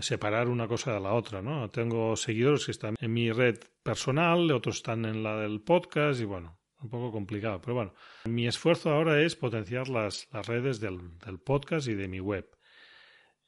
separar 0.00 0.48
una 0.48 0.66
cosa 0.66 0.92
de 0.92 1.00
la 1.00 1.12
otra, 1.12 1.42
¿no? 1.42 1.70
Tengo 1.70 2.16
seguidores 2.16 2.64
que 2.64 2.72
están 2.72 2.96
en 3.00 3.12
mi 3.12 3.30
red 3.30 3.58
personal, 3.82 4.50
otros 4.50 4.76
están 4.76 5.04
en 5.04 5.22
la 5.22 5.38
del 5.38 5.60
podcast 5.60 6.20
y 6.20 6.24
bueno, 6.24 6.58
un 6.80 6.90
poco 6.90 7.12
complicado, 7.12 7.60
pero 7.60 7.74
bueno, 7.74 7.94
mi 8.24 8.46
esfuerzo 8.46 8.90
ahora 8.90 9.20
es 9.22 9.36
potenciar 9.36 9.88
las, 9.88 10.28
las 10.32 10.46
redes 10.46 10.80
del, 10.80 11.00
podcast 11.44 11.88
y 11.88 11.94
de 11.94 12.08
mi 12.08 12.20
web. 12.20 12.48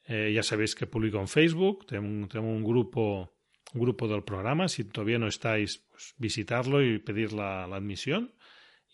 Eh, 0.04 0.32
ya 0.32 0.42
sabéis 0.42 0.74
que 0.74 0.86
publico 0.86 1.18
en 1.18 1.28
Facebook, 1.28 1.86
tengo, 1.86 2.28
tengo 2.28 2.46
un 2.46 2.62
grupo 2.62 3.32
un 3.74 3.80
grupo 3.80 4.06
del 4.06 4.22
programa, 4.22 4.68
si 4.68 4.84
todavía 4.84 5.18
no 5.18 5.26
estáis, 5.26 5.84
pues 5.90 6.14
visitarlo 6.16 6.82
y 6.82 6.98
pedir 6.98 7.32
la, 7.32 7.66
la 7.66 7.76
admisión 7.76 8.34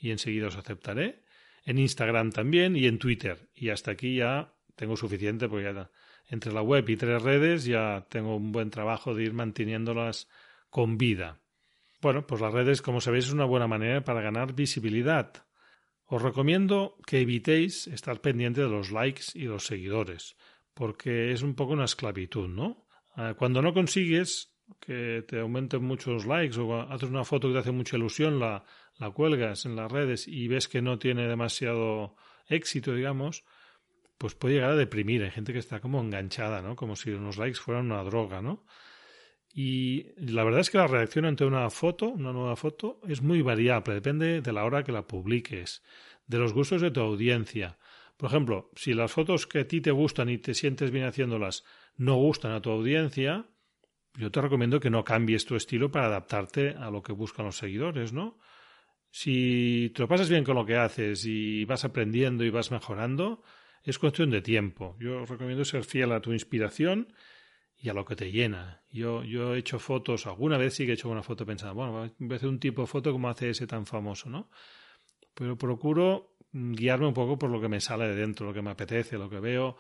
y 0.01 0.11
enseguida 0.11 0.49
os 0.49 0.57
aceptaré 0.57 1.23
en 1.65 1.79
Instagram 1.79 2.33
también 2.33 2.75
y 2.75 2.87
en 2.87 2.99
Twitter. 2.99 3.51
Y 3.55 3.69
hasta 3.69 3.93
aquí 3.93 4.17
ya 4.17 4.55
tengo 4.75 4.97
suficiente 4.97 5.49
porque 5.49 5.65
ya 5.65 5.91
entre 6.33 6.51
la 6.51 6.63
web 6.63 6.89
y 6.89 6.97
tres 6.97 7.23
redes 7.23 7.67
ya 7.67 8.07
tengo 8.09 8.35
un 8.35 8.53
buen 8.53 8.71
trabajo 8.71 9.15
de 9.15 9.23
ir 9.23 9.35
manteniéndolas 9.35 10.31
con 10.71 10.97
vida. 10.97 11.41
Bueno, 12.01 12.27
pues 12.27 12.41
las 12.41 12.55
redes, 12.55 12.81
como 12.81 13.03
sabéis, 13.03 13.27
es 13.27 13.35
una 13.35 13.45
buena 13.45 13.69
manera 13.69 14.03
para 14.03 14.23
ganar 14.23 14.55
visibilidad. 14.55 15.31
Os 16.07 16.23
recomiendo 16.23 16.97
que 17.07 17.21
evitéis 17.21 17.87
estar 17.87 18.23
pendiente 18.23 18.63
de 18.63 18.71
los 18.71 18.91
likes 18.91 19.25
y 19.35 19.43
los 19.45 19.67
seguidores, 19.67 20.35
porque 20.73 21.33
es 21.33 21.43
un 21.43 21.55
poco 21.55 21.75
una 21.75 21.85
esclavitud, 21.85 22.49
¿no? 22.49 22.87
Ah, 23.15 23.35
cuando 23.37 23.61
no 23.61 23.75
consigues 23.75 24.55
que 24.81 25.23
te 25.29 25.39
aumenten 25.39 25.85
muchos 25.85 26.25
likes 26.25 26.59
o 26.59 26.81
haces 26.81 27.11
una 27.11 27.25
foto 27.25 27.49
que 27.49 27.55
te 27.55 27.61
hace 27.61 27.73
mucha 27.73 27.99
ilusión, 27.99 28.41
la, 28.41 28.65
la 28.97 29.11
cuelgas 29.11 29.67
en 29.67 29.77
las 29.77 29.93
redes 29.93 30.27
y 30.27 30.49
ves 30.49 30.67
que 30.67 30.81
no 30.81 30.99
tiene 30.99 31.29
demasiado 31.29 32.17
éxito, 32.49 32.95
digamos, 32.95 33.45
pues 34.23 34.37
puede 34.37 34.55
llegar 34.55 34.71
a 34.71 34.77
deprimir. 34.77 35.25
Hay 35.25 35.33
gente 35.33 35.53
que 35.53 35.59
está 35.59 35.81
como 35.81 36.01
enganchada, 36.01 36.63
¿no? 36.63 36.77
Como 36.77 36.95
si 36.95 37.11
unos 37.11 37.39
likes 37.39 37.59
fueran 37.59 37.87
una 37.87 38.05
droga, 38.05 38.41
¿no? 38.41 38.65
Y 39.53 40.13
la 40.17 40.45
verdad 40.45 40.61
es 40.61 40.71
que 40.71 40.79
la 40.79 40.87
reacción 40.87 41.25
ante 41.25 41.45
una 41.45 41.69
foto, 41.71 42.07
una 42.07 42.33
nueva 42.33 42.55
foto, 42.55 43.01
es 43.09 43.21
muy 43.21 43.43
variable, 43.43 43.95
depende 43.95 44.41
de 44.41 44.53
la 44.53 44.65
hora 44.65 44.85
que 44.85 44.93
la 44.93 45.09
publiques, 45.09 45.83
de 46.29 46.39
los 46.39 46.53
gustos 46.53 46.81
de 46.83 46.93
tu 46.93 47.01
audiencia. 47.01 47.79
Por 48.17 48.29
ejemplo, 48.29 48.71
si 48.77 48.95
las 48.95 49.11
fotos 49.11 49.49
que 49.49 49.59
a 49.59 49.67
ti 49.67 49.81
te 49.81 49.91
gustan 49.91 50.29
y 50.29 50.39
te 50.39 50.55
sientes 50.55 50.93
bien 50.93 51.07
haciéndolas 51.07 51.65
no 51.97 52.15
gustan 52.15 52.53
a 52.53 52.63
tu 52.63 52.71
audiencia, 52.71 53.47
yo 54.15 54.31
te 54.31 54.41
recomiendo 54.41 54.79
que 54.79 54.89
no 54.89 55.03
cambies 55.03 55.47
tu 55.47 55.57
estilo 55.57 55.91
para 55.91 56.07
adaptarte 56.07 56.77
a 56.79 56.93
lo 56.93 57.03
que 57.03 57.13
buscan 57.13 57.47
los 57.47 57.57
seguidores, 57.57 58.13
¿no? 58.13 58.39
Si 59.11 59.91
te 59.93 60.03
lo 60.03 60.07
pasas 60.07 60.29
bien 60.29 60.45
con 60.45 60.55
lo 60.55 60.65
que 60.65 60.77
haces 60.77 61.27
y 61.27 61.65
vas 61.65 61.85
aprendiendo 61.85 62.45
y 62.45 62.51
vas 62.51 62.71
mejorando, 62.71 63.43
es 63.85 63.99
cuestión 63.99 64.31
de 64.31 64.43
tiempo. 64.43 64.97
Yo 65.01 65.25
recomiendo 65.25 65.65
ser 65.65 65.85
fiel 65.85 66.13
a 66.13 66.21
tu 66.21 66.33
inspiración 66.33 67.13
y 67.77 67.89
a 67.89 67.95
lo 67.95 68.05
que 68.05 68.17
te 68.17 68.31
llena. 68.31 68.83
Yo, 68.91 69.25
yo 69.25 69.55
he 69.55 69.59
hecho 69.59 69.79
fotos, 69.79 70.27
alguna 70.27 70.57
vez 70.59 70.75
sí 70.75 70.85
que 70.85 70.93
he 70.93 70.95
hecho 70.95 71.09
una 71.09 71.23
foto 71.23 71.45
pensando, 71.45 71.75
bueno, 71.75 72.13
voy 72.19 72.33
a 72.33 72.37
hacer 72.37 72.49
un 72.49 72.61
tipo 72.61 72.83
de 72.83 72.87
foto 72.87 73.13
como 73.13 73.29
hace 73.29 73.51
ese 73.51 73.67
tan 73.67 73.87
famoso, 73.87 74.31
¿no? 74.31 74.51
Pero 75.35 75.57
procuro 75.57 76.37
guiarme 76.53 77.07
un 77.07 77.15
poco 77.15 77.39
por 77.39 77.51
lo 77.51 77.61
que 77.61 77.69
me 77.69 77.81
sale 77.81 78.07
de 78.07 78.15
dentro, 78.15 78.47
lo 78.47 78.55
que 78.55 78.63
me 78.63 78.71
apetece, 78.71 79.19
lo 79.19 79.29
que 79.29 79.41
veo 79.41 79.77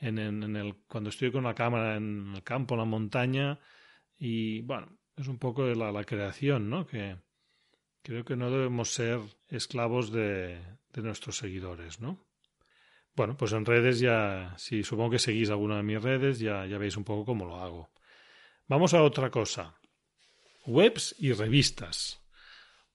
en, 0.00 0.18
en 0.18 0.56
el, 0.56 0.74
cuando 0.86 1.10
estoy 1.10 1.30
con 1.30 1.44
la 1.44 1.54
cámara 1.54 1.96
en 1.96 2.32
el 2.34 2.42
campo, 2.42 2.74
en 2.74 2.80
la 2.80 2.84
montaña, 2.84 3.60
y 4.18 4.62
bueno, 4.62 4.98
es 5.16 5.28
un 5.28 5.38
poco 5.38 5.64
de 5.64 5.76
la, 5.76 5.92
la 5.92 6.04
creación, 6.04 6.68
¿no? 6.68 6.86
Que, 6.86 7.16
Creo 8.08 8.24
que 8.24 8.36
no 8.36 8.50
debemos 8.50 8.94
ser 8.94 9.20
esclavos 9.48 10.10
de, 10.10 10.58
nuestros 10.94 11.36
seguidores, 11.36 12.00
¿no? 12.00 12.26
Bueno, 13.18 13.36
pues 13.36 13.52
en 13.52 13.66
redes 13.66 13.98
ya, 13.98 14.54
si 14.58 14.84
supongo 14.84 15.10
que 15.10 15.18
seguís 15.18 15.50
alguna 15.50 15.78
de 15.78 15.82
mis 15.82 16.00
redes, 16.00 16.38
ya, 16.38 16.66
ya 16.66 16.78
veis 16.78 16.96
un 16.96 17.02
poco 17.02 17.24
cómo 17.24 17.46
lo 17.46 17.56
hago. 17.56 17.90
Vamos 18.68 18.94
a 18.94 19.02
otra 19.02 19.28
cosa. 19.28 19.74
Webs 20.66 21.16
y 21.18 21.32
revistas. 21.32 22.22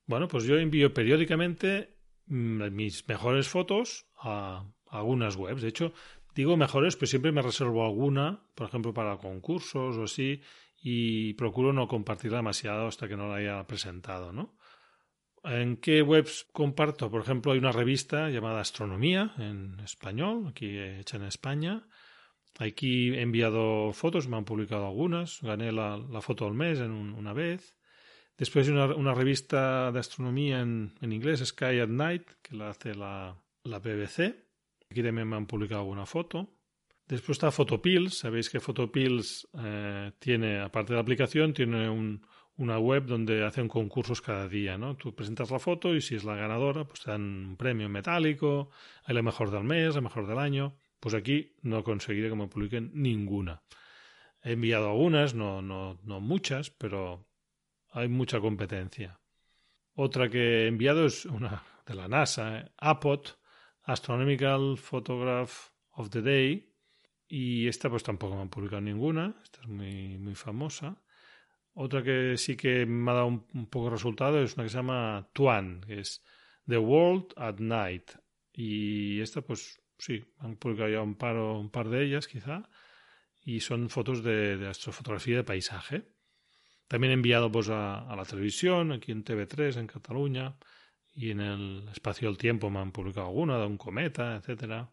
Bueno, 0.05 0.29
pues 0.29 0.45
yo 0.45 0.57
envío 0.57 0.93
periódicamente 0.93 1.97
mm, 2.27 2.69
mis 2.71 3.05
mejores 3.05 3.49
fotos 3.49 4.05
a 4.17 4.63
algunas 4.87 5.35
webs. 5.35 5.61
De 5.61 5.67
hecho, 5.67 5.91
digo 6.33 6.55
mejores, 6.55 6.95
pero 6.95 7.07
siempre 7.07 7.33
me 7.33 7.41
reservo 7.41 7.83
alguna, 7.85 8.47
por 8.55 8.69
ejemplo, 8.69 8.93
para 8.93 9.17
concursos 9.17 9.97
o 9.97 10.03
así, 10.03 10.41
y 10.81 11.33
procuro 11.33 11.73
no 11.73 11.89
compartirla 11.89 12.37
demasiado 12.37 12.87
hasta 12.87 13.09
que 13.09 13.17
no 13.17 13.27
la 13.27 13.35
haya 13.35 13.67
presentado, 13.67 14.31
¿no? 14.31 14.55
¿En 15.43 15.77
qué 15.77 16.01
webs 16.01 16.47
comparto? 16.53 17.11
Por 17.11 17.21
ejemplo, 17.21 17.51
hay 17.51 17.59
una 17.59 17.73
revista 17.73 18.29
llamada 18.29 18.61
Astronomía 18.61 19.33
en 19.37 19.77
español, 19.81 20.47
aquí 20.47 20.79
hecha 20.79 21.17
en 21.17 21.23
España. 21.23 21.85
Aquí 22.59 23.09
he 23.09 23.21
enviado 23.21 23.91
fotos, 23.93 24.27
me 24.27 24.37
han 24.37 24.45
publicado 24.45 24.87
algunas, 24.87 25.41
gané 25.41 25.71
la, 25.71 25.99
foto 26.21 26.45
al 26.45 26.53
mes 26.53 26.79
en 26.79 26.91
una 26.91 27.33
vez. 27.33 27.75
Después 28.37 28.67
hay 28.67 28.73
una, 28.73 29.13
revista 29.13 29.91
de 29.91 29.99
astronomía 29.99 30.61
en, 30.61 30.93
inglés, 31.01 31.43
Sky 31.45 31.79
at 31.79 31.89
Night, 31.89 32.23
que 32.41 32.55
la 32.55 32.69
hace 32.69 32.95
la, 32.95 33.35
la 33.63 33.79
BBC. 33.79 34.35
Aquí 34.89 35.03
también 35.03 35.27
me 35.27 35.35
han 35.35 35.45
publicado 35.45 35.81
alguna 35.81 36.05
foto. 36.05 36.49
Después 37.07 37.35
está 37.35 37.51
Photopills. 37.51 38.19
Sabéis 38.19 38.49
que 38.49 38.59
Photopills 38.59 39.47
eh, 39.61 40.11
tiene, 40.19 40.61
aparte 40.61 40.93
de 40.93 40.97
la 40.97 41.01
aplicación, 41.01 41.53
tiene 41.53 41.89
una 42.57 42.77
web 42.77 43.05
donde 43.05 43.43
hacen 43.43 43.67
concursos 43.67 44.21
cada 44.21 44.47
día, 44.47 44.77
¿no? 44.77 44.95
Tú 44.95 45.15
presentas 45.15 45.49
la 45.51 45.59
foto 45.59 45.95
y 45.95 46.01
si 46.01 46.15
es 46.15 46.23
la 46.23 46.35
ganadora, 46.35 46.85
pues 46.85 47.01
te 47.01 47.11
dan 47.11 47.21
un 47.21 47.57
premio 47.57 47.89
metálico, 47.89 48.69
hay 49.05 49.15
la 49.15 49.21
mejor 49.21 49.51
del 49.51 49.63
mes, 49.63 49.95
la 49.95 50.01
mejor 50.01 50.27
del 50.27 50.37
año. 50.37 50.75
Pues 50.99 51.15
aquí 51.15 51.55
no 51.61 51.83
conseguiré 51.83 52.29
que 52.29 52.35
me 52.35 52.47
publiquen 52.47 52.91
ninguna. 52.93 53.63
He 54.41 54.53
enviado 54.53 54.89
algunas, 54.89 55.33
no, 55.33 55.61
no, 55.61 55.99
no 56.03 56.19
muchas, 56.19 56.69
pero 56.69 57.27
hay 57.91 58.07
mucha 58.07 58.39
competencia. 58.39 59.19
Otra 59.95 60.29
que 60.29 60.63
he 60.63 60.67
enviado 60.67 61.05
es 61.05 61.25
una 61.25 61.63
de 61.85 61.95
la 61.95 62.07
NASA, 62.07 62.59
¿eh? 62.59 62.71
APOT, 62.77 63.37
Astronomical 63.83 64.77
Photograph 64.77 65.69
of 65.91 66.09
the 66.09 66.21
Day, 66.21 66.73
y 67.27 67.67
esta 67.67 67.89
pues 67.89 68.03
tampoco 68.03 68.35
me 68.35 68.41
han 68.41 68.49
publicado 68.49 68.81
ninguna, 68.81 69.35
esta 69.43 69.61
es 69.61 69.67
muy, 69.67 70.17
muy 70.17 70.35
famosa. 70.35 71.01
Otra 71.75 72.03
que 72.03 72.37
sí 72.37 72.55
que 72.55 72.85
me 72.85 73.11
ha 73.11 73.15
dado 73.15 73.27
un, 73.27 73.67
poco 73.67 73.85
de 73.85 73.91
resultado 73.91 74.41
es 74.41 74.55
una 74.55 74.63
que 74.63 74.69
se 74.69 74.77
llama 74.77 75.27
Tuan, 75.33 75.81
que 75.81 76.01
es 76.01 76.23
The 76.67 76.77
World 76.77 77.33
at 77.35 77.55
Night. 77.57 78.11
Y 78.53 79.19
esta 79.21 79.41
pues 79.41 79.81
sí, 79.97 80.23
han 80.37 80.55
publicado 80.57 80.89
ya 80.89 81.01
un 81.01 81.15
par, 81.15 81.35
un 81.35 81.71
par 81.71 81.89
de 81.89 82.05
ellas 82.05 82.27
quizá, 82.27 82.69
y 83.43 83.59
son 83.59 83.89
fotos 83.89 84.23
de, 84.23 84.67
astrofotografía 84.67 85.37
de 85.37 85.43
paisaje. 85.43 86.03
También 86.87 87.11
he 87.11 87.15
enviado 87.15 87.51
pues 87.51 87.69
a, 87.69 88.07
a, 88.07 88.15
la 88.15 88.25
televisión, 88.25 88.91
aquí 88.91 89.11
en 89.11 89.23
TV3, 89.23 89.77
en 89.77 89.87
Cataluña, 89.87 90.55
y 91.15 91.31
en 91.31 91.39
el 91.39 91.89
espacio 91.89 92.27
del 92.27 92.37
tiempo 92.37 92.69
me 92.69 92.79
han 92.79 92.91
publicado 92.91 93.27
alguna 93.27 93.57
de 93.57 93.65
un 93.65 93.77
cometa, 93.77 94.35
etcétera. 94.35 94.91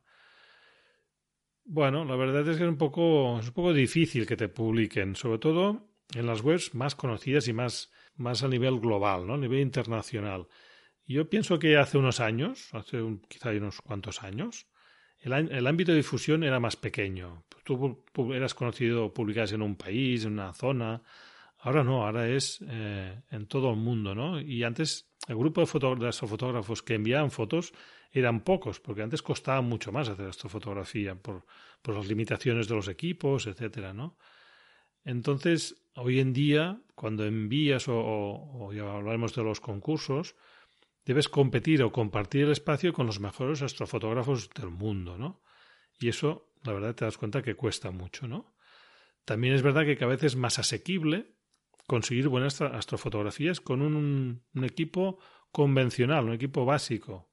Bueno, 1.65 2.05
la 2.05 2.17
verdad 2.17 2.49
es 2.49 2.57
que 2.57 2.65
es 2.65 2.69
un 2.69 2.79
poco, 2.79 3.39
es 3.39 3.49
un 3.49 3.55
poco 3.55 3.73
difícil 3.75 4.27
que 4.27 4.37
te 4.37 4.49
publiquen, 4.49 5.15
sobre 5.15 5.39
todo 5.39 5.90
en 6.15 6.27
las 6.27 6.43
webs 6.43 6.75
más 6.75 6.95
conocidas 6.95 7.49
y 7.49 7.53
más, 7.53 7.91
más 8.17 8.43
a 8.43 8.49
nivel 8.49 8.81
global, 8.81 9.27
¿no? 9.27 9.35
a 9.35 9.39
nivel 9.39 9.61
internacional. 9.61 10.49
Yo 11.07 11.29
pienso 11.29 11.59
que 11.59 11.77
hace 11.77 11.99
unos 11.99 12.21
años, 12.21 12.69
hace 12.73 13.03
un, 13.03 13.21
quizá 13.21 13.51
unos 13.51 13.81
cuantos 13.81 14.23
años, 14.23 14.67
el, 15.19 15.33
el, 15.33 15.67
ámbito 15.67 15.93
de 15.93 15.99
difusión 15.99 16.45
era 16.45 16.61
más 16.61 16.77
pequeño. 16.77 17.45
Tú 17.65 18.05
eras 18.33 18.55
conocido, 18.55 19.13
publicabas 19.13 19.53
en 19.53 19.63
un 19.63 19.77
país, 19.77 20.25
en 20.25 20.33
una 20.33 20.53
zona. 20.55 21.03
Ahora 21.59 21.85
no, 21.85 22.07
ahora 22.07 22.29
es 22.29 22.65
eh, 22.67 23.21
en 23.31 23.47
todo 23.47 23.71
el 23.71 23.77
mundo, 23.77 24.15
¿no? 24.15 24.41
Y 24.41 24.63
antes 24.65 25.11
el 25.29 25.37
grupo 25.37 25.61
de, 25.61 25.67
fotógrafos 25.67 26.83
que 26.83 26.95
enviaban 26.95 27.31
fotos 27.31 27.73
eran 28.13 28.41
pocos, 28.41 28.81
porque 28.81 29.03
antes 29.03 29.21
costaba 29.21 29.61
mucho 29.61 29.93
más 29.93 30.09
hacer 30.09 30.27
astrofotografía 30.27 31.15
por, 31.15 31.45
por 31.83 31.97
las 31.97 32.07
limitaciones 32.07 32.67
de 32.67 32.75
los 32.75 32.89
equipos, 32.89 33.47
etcétera, 33.47 33.93
¿no? 33.93 34.17
Entonces, 35.05 35.80
hoy 35.97 36.21
en 36.21 36.33
día, 36.33 36.81
cuando 36.95 37.25
envías 37.25 37.89
o, 37.89 37.97
o, 37.97 38.73
ya 38.73 38.83
hablaremos 38.93 39.35
de 39.35 39.43
los 39.43 39.61
concursos, 39.61 40.37
debes 41.05 41.29
competir 41.29 41.83
o 41.83 41.93
compartir 41.93 42.45
el 42.45 42.53
espacio 42.53 42.93
con 42.93 43.07
los 43.07 43.21
mejores 43.21 43.63
astrofotógrafos 43.63 44.51
del 44.51 44.71
mundo, 44.71 45.19
¿no? 45.19 45.43
Y 45.99 46.09
eso, 46.09 46.53
la 46.63 46.73
verdad, 46.73 46.95
te 46.95 47.05
das 47.05 47.19
cuenta 47.19 47.43
que 47.43 47.55
cuesta 47.55 47.91
mucho, 47.91 48.27
¿no? 48.27 48.55
También 49.25 49.55
es 49.55 49.63
verdad 49.63 49.85
que 49.85 49.97
cada 49.97 50.11
vez 50.11 50.23
es 50.25 50.37
más 50.37 50.59
asequible 50.59 51.35
conseguir 51.87 52.29
buenas 52.29 52.61
astrofotografías 52.61 53.61
con 53.61 53.83
un, 53.83 54.43
equipo 54.63 55.19
convencional, 55.51 56.25
un 56.25 56.35
equipo 56.35 56.65
básico, 56.65 57.31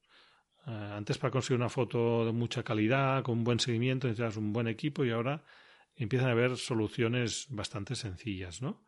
eh, 0.66 0.72
antes 0.72 1.18
para 1.18 1.32
conseguir 1.32 1.60
una 1.60 1.70
foto 1.70 2.26
de 2.26 2.32
mucha 2.32 2.64
calidad, 2.64 3.24
con 3.24 3.40
un 3.40 3.44
buen 3.44 3.60
seguimiento, 3.60 4.08
necesitas 4.08 4.38
un 4.38 4.54
buen 4.54 4.68
equipo 4.68 5.06
y 5.06 5.12
ahora 5.12 5.44
empiezan 5.98 6.30
a 6.30 6.32
haber 6.32 6.58
soluciones 6.58 7.48
bastante 7.50 7.96
sencillas, 7.96 8.62
¿no? 8.62 8.86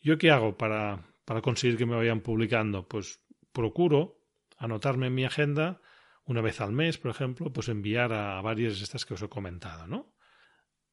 ¿Yo 0.00 0.18
qué 0.18 0.30
hago 0.30 0.56
para, 0.56 1.04
para 1.24 1.40
conseguir 1.40 1.78
que 1.78 1.86
me 1.86 1.96
vayan 1.96 2.20
publicando? 2.20 2.86
Pues 2.86 3.20
procuro 3.52 4.20
anotarme 4.58 5.06
en 5.06 5.14
mi 5.14 5.24
agenda 5.24 5.80
una 6.24 6.40
vez 6.40 6.60
al 6.60 6.72
mes, 6.72 6.98
por 6.98 7.10
ejemplo, 7.10 7.52
pues 7.52 7.68
enviar 7.68 8.12
a 8.12 8.40
varias 8.40 8.78
de 8.78 8.84
estas 8.84 9.06
que 9.06 9.14
os 9.14 9.22
he 9.22 9.28
comentado, 9.28 9.86
¿no? 9.86 10.12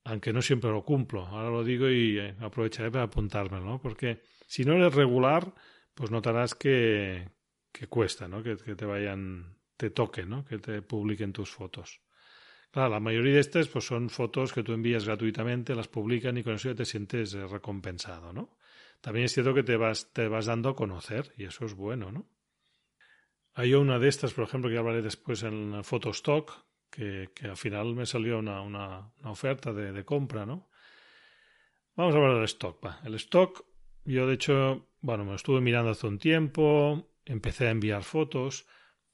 Aunque 0.03 0.31
no 0.31 0.41
siempre 0.41 0.69
lo 0.69 0.83
cumplo, 0.83 1.25
ahora 1.25 1.49
lo 1.49 1.63
digo 1.63 1.89
y 1.89 2.19
eh, 2.19 2.35
aprovecharé 2.39 2.91
para 2.91 3.05
apuntármelo, 3.05 3.65
¿no? 3.65 3.81
Porque 3.81 4.21
si 4.47 4.63
no 4.63 4.73
eres 4.73 4.93
regular, 4.93 5.53
pues 5.95 6.11
notarás 6.11 6.53
que, 6.53 7.29
que 7.71 7.87
cuesta, 7.87 8.27
¿no? 8.27 8.43
Que, 8.43 8.55
te 8.55 8.85
vayan 8.85 9.57
te 9.75 9.89
toque, 9.89 10.25
¿no? 10.25 10.45
Que 10.45 10.59
te 10.59 10.81
publiquen 10.81 11.33
tus 11.33 11.49
fotos. 11.49 12.02
Claro, 12.73 12.89
la 12.89 12.99
mayoría 12.99 13.35
de 13.35 13.39
estas 13.39 13.67
pues 13.67 13.85
son 13.85 14.09
fotos 14.09 14.51
que 14.51 14.63
tú 14.63 14.73
envías 14.73 15.05
gratuitamente, 15.05 15.75
las 15.75 15.87
publican 15.87 16.39
y 16.39 16.43
con 16.43 16.55
eso 16.55 16.69
ya 16.69 16.75
te 16.75 16.85
sientes 16.85 17.35
eh, 17.35 17.45
recompensado, 17.45 18.33
¿no? 18.33 18.57
También 18.99 19.25
es 19.25 19.33
cierto 19.33 19.53
que 19.53 19.61
te 19.61 19.77
vas, 19.77 20.11
te 20.11 20.27
vas 20.27 20.47
dando 20.47 20.69
a 20.69 20.75
conocer 20.75 21.31
y 21.37 21.43
eso 21.43 21.65
es 21.65 21.75
bueno, 21.75 22.11
¿no? 22.11 22.27
Hay 23.53 23.75
una 23.75 23.99
de 23.99 24.07
estas, 24.07 24.33
por 24.33 24.45
ejemplo, 24.45 24.71
que 24.71 24.79
hablaré 24.79 25.03
después 25.03 25.43
en 25.43 25.83
Photostock, 25.83 26.51
que, 26.89 27.29
que 27.35 27.45
al 27.45 27.57
final 27.57 27.93
me 27.93 28.07
salió 28.07 28.39
una, 28.39 28.61
una, 28.61 29.13
oferta 29.25 29.71
de, 29.71 29.91
de, 29.91 30.03
compra, 30.03 30.47
¿no? 30.47 30.67
Vamos 31.95 32.15
a 32.15 32.17
hablar 32.17 32.37
del 32.37 32.45
stock. 32.45 32.83
El 33.03 33.13
stock, 33.15 33.67
yo 34.03 34.25
de 34.25 34.33
hecho, 34.33 34.89
bueno, 34.99 35.25
me 35.25 35.35
estuve 35.35 35.61
mirando 35.61 35.91
hace 35.91 36.07
un 36.07 36.17
tiempo, 36.17 37.13
empecé 37.23 37.67
a 37.67 37.71
enviar 37.71 38.01
fotos 38.01 38.65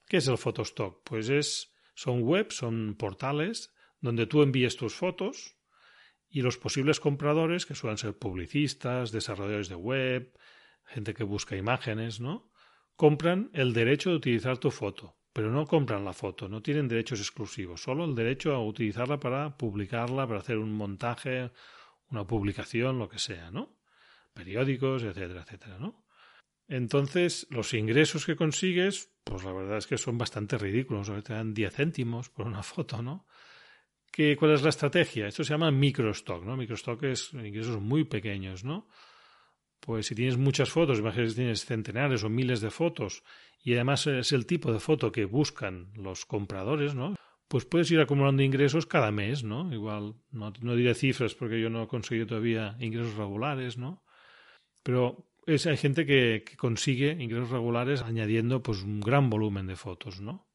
¿Qué 0.09 0.17
es 0.17 0.27
el 0.27 0.39
Photostock? 0.39 1.03
Pues 1.03 1.29
es, 1.29 1.68
son 1.99 2.23
webs, 2.23 2.55
son 2.55 2.95
portales 2.95 3.73
donde 3.99 4.25
tú 4.25 4.41
envíes 4.41 4.77
tus 4.77 4.95
fotos 4.95 5.57
y 6.29 6.41
los 6.43 6.57
posibles 6.57 7.01
compradores, 7.01 7.65
que 7.65 7.75
suelen 7.75 7.97
ser 7.97 8.17
publicistas, 8.17 9.11
desarrolladores 9.11 9.67
de 9.67 9.75
web, 9.75 10.31
gente 10.85 11.13
que 11.13 11.25
busca 11.25 11.57
imágenes, 11.57 12.21
¿no? 12.21 12.53
Compran 12.95 13.49
el 13.51 13.73
derecho 13.73 14.11
de 14.11 14.15
utilizar 14.15 14.59
tu 14.59 14.71
foto, 14.71 15.17
pero 15.33 15.51
no 15.51 15.65
compran 15.65 16.05
la 16.05 16.13
foto, 16.13 16.47
no 16.47 16.61
tienen 16.61 16.87
derechos 16.87 17.19
exclusivos, 17.19 17.83
solo 17.83 18.05
el 18.05 18.15
derecho 18.15 18.55
a 18.55 18.65
utilizarla 18.65 19.19
para 19.19 19.57
publicarla, 19.57 20.25
para 20.25 20.39
hacer 20.39 20.57
un 20.57 20.71
montaje, 20.71 21.51
una 22.11 22.25
publicación, 22.25 22.97
lo 22.97 23.09
que 23.09 23.19
sea, 23.19 23.51
¿no? 23.51 23.75
Periódicos, 24.33 25.03
etcétera, 25.03 25.41
etcétera, 25.41 25.77
¿no? 25.79 26.05
Entonces, 26.69 27.47
los 27.49 27.73
ingresos 27.73 28.27
que 28.27 28.35
consigues, 28.35 29.11
pues 29.23 29.43
la 29.43 29.51
verdad 29.51 29.79
es 29.79 29.87
que 29.87 29.97
son 29.97 30.19
bastante 30.19 30.55
ridículos. 30.55 31.11
Te 31.23 31.33
dan 31.33 31.53
10 31.53 31.73
céntimos 31.73 32.29
por 32.29 32.45
una 32.45 32.61
foto, 32.61 33.01
¿no? 33.01 33.25
¿Qué, 34.11 34.37
¿Cuál 34.37 34.53
es 34.53 34.61
la 34.61 34.69
estrategia? 34.69 35.27
Esto 35.27 35.43
se 35.43 35.53
llama 35.53 35.71
microstock, 35.71 36.45
¿no? 36.45 36.55
Microstock 36.55 37.01
es 37.03 37.33
ingresos 37.33 37.81
muy 37.81 38.03
pequeños, 38.03 38.63
¿no? 38.63 38.87
Pues 39.79 40.05
si 40.05 40.15
tienes 40.15 40.37
muchas 40.37 40.69
fotos, 40.69 40.99
imagínate 40.99 41.31
si 41.31 41.35
tienes 41.37 41.65
centenares 41.65 42.23
o 42.23 42.29
miles 42.29 42.61
de 42.61 42.69
fotos 42.69 43.23
y 43.63 43.73
además 43.73 44.05
es 44.05 44.31
el 44.31 44.45
tipo 44.45 44.71
de 44.71 44.79
foto 44.79 45.11
que 45.11 45.25
buscan 45.25 45.91
los 45.95 46.25
compradores, 46.25 46.93
¿no? 46.93 47.15
Pues 47.47 47.65
puedes 47.65 47.89
ir 47.89 47.99
acumulando 47.99 48.43
ingresos 48.43 48.85
cada 48.85 49.11
mes, 49.11 49.43
¿no? 49.43 49.73
Igual, 49.73 50.15
no, 50.29 50.53
no 50.61 50.75
diré 50.75 50.93
cifras 50.93 51.33
porque 51.33 51.59
yo 51.59 51.71
no 51.71 51.83
he 51.83 51.87
conseguido 51.87 52.27
todavía 52.27 52.77
ingresos 52.79 53.15
regulares, 53.15 53.77
¿no? 53.77 54.03
Pero 54.83 55.28
hay 55.49 55.77
gente 55.77 56.05
que, 56.05 56.43
consigue 56.57 57.11
ingresos 57.19 57.49
regulares 57.49 58.01
añadiendo 58.01 58.61
pues 58.61 58.83
un 58.83 58.99
gran 58.99 59.29
volumen 59.29 59.67
de 59.67 59.75
fotos, 59.75 60.21
¿no? 60.21 60.47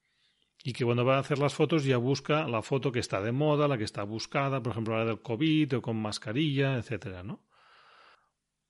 Y 0.63 0.73
que 0.73 0.85
cuando 0.85 1.05
va 1.05 1.17
a 1.17 1.21
hacer 1.21 1.39
las 1.39 1.55
fotos 1.55 1.85
ya 1.85 1.99
busca 1.99 2.49
la 2.49 2.63
foto 2.63 2.91
que 2.91 3.01
está 3.01 3.21
de 3.21 3.33
moda, 3.33 3.69
la 3.69 3.77
que 3.77 3.85
está 3.85 4.03
buscada, 4.03 4.63
por 4.63 4.73
ejemplo, 4.73 4.97
la 4.97 5.05
del 5.05 5.21
COVID 5.21 5.77
o 5.77 5.83
con 5.83 6.01
mascarilla, 6.01 6.77
etcétera, 6.77 7.23
¿no? 7.23 7.45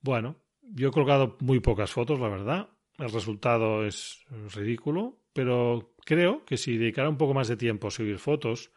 Bueno, 0.01 0.41
yo 0.61 0.89
he 0.89 0.91
colgado 0.91 1.37
muy 1.39 1.59
pocas 1.59 1.91
fotos, 1.91 2.19
la 2.19 2.29
verdad. 2.29 2.69
El 2.97 3.11
resultado 3.11 3.85
es 3.85 4.25
ridículo, 4.53 5.19
pero 5.33 5.95
creo 6.05 6.45
que 6.45 6.57
si 6.57 6.77
dedicara 6.77 7.09
un 7.09 7.17
poco 7.17 7.33
más 7.33 7.47
de 7.47 7.57
tiempo 7.57 7.87
a 7.87 7.91
subir 7.91 8.19
fotos, 8.19 8.71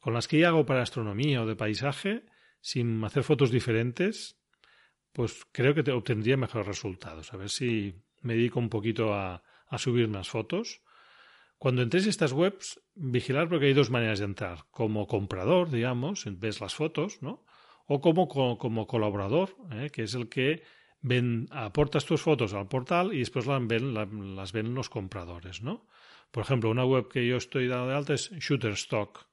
con 0.00 0.14
las 0.14 0.28
que 0.28 0.38
ya 0.38 0.48
hago 0.48 0.66
para 0.66 0.82
astronomía 0.82 1.42
o 1.42 1.46
de 1.46 1.56
paisaje, 1.56 2.24
sin 2.60 3.04
hacer 3.04 3.22
fotos 3.22 3.50
diferentes, 3.50 4.39
pues 5.12 5.46
creo 5.52 5.74
que 5.74 5.82
te 5.82 5.92
obtendría 5.92 6.36
mejores 6.36 6.66
resultados. 6.66 7.32
A 7.32 7.36
ver 7.36 7.50
si 7.50 7.94
me 8.22 8.34
dedico 8.34 8.60
un 8.60 8.68
poquito 8.68 9.14
a, 9.14 9.42
a 9.70 9.78
subir 9.78 10.08
más 10.08 10.28
fotos. 10.28 10.82
Cuando 11.58 11.82
entres 11.82 12.06
a 12.06 12.10
estas 12.10 12.32
webs, 12.32 12.80
vigilar 12.94 13.48
porque 13.48 13.66
hay 13.66 13.74
dos 13.74 13.90
maneras 13.90 14.18
de 14.18 14.24
entrar. 14.24 14.64
Como 14.70 15.06
comprador, 15.06 15.70
digamos, 15.70 16.24
ves 16.38 16.60
las 16.60 16.74
fotos, 16.74 17.22
¿no? 17.22 17.44
O 17.86 18.00
como, 18.00 18.28
como, 18.28 18.86
colaborador, 18.86 19.56
¿eh? 19.72 19.90
que 19.92 20.04
es 20.04 20.14
el 20.14 20.28
que 20.28 20.62
ven, 21.00 21.48
aportas 21.50 22.04
tus 22.04 22.22
fotos 22.22 22.54
al 22.54 22.68
portal 22.68 23.12
y 23.12 23.18
después 23.18 23.46
las 23.46 23.66
ven, 23.66 23.94
las 24.36 24.52
ven 24.52 24.74
los 24.74 24.88
compradores, 24.88 25.60
¿no? 25.60 25.86
Por 26.30 26.44
ejemplo, 26.44 26.70
una 26.70 26.84
web 26.84 27.08
que 27.08 27.26
yo 27.26 27.36
estoy 27.36 27.66
dando 27.66 27.88
de 27.88 27.96
alta 27.96 28.14
es 28.14 28.30
Shutterstock. 28.30 29.26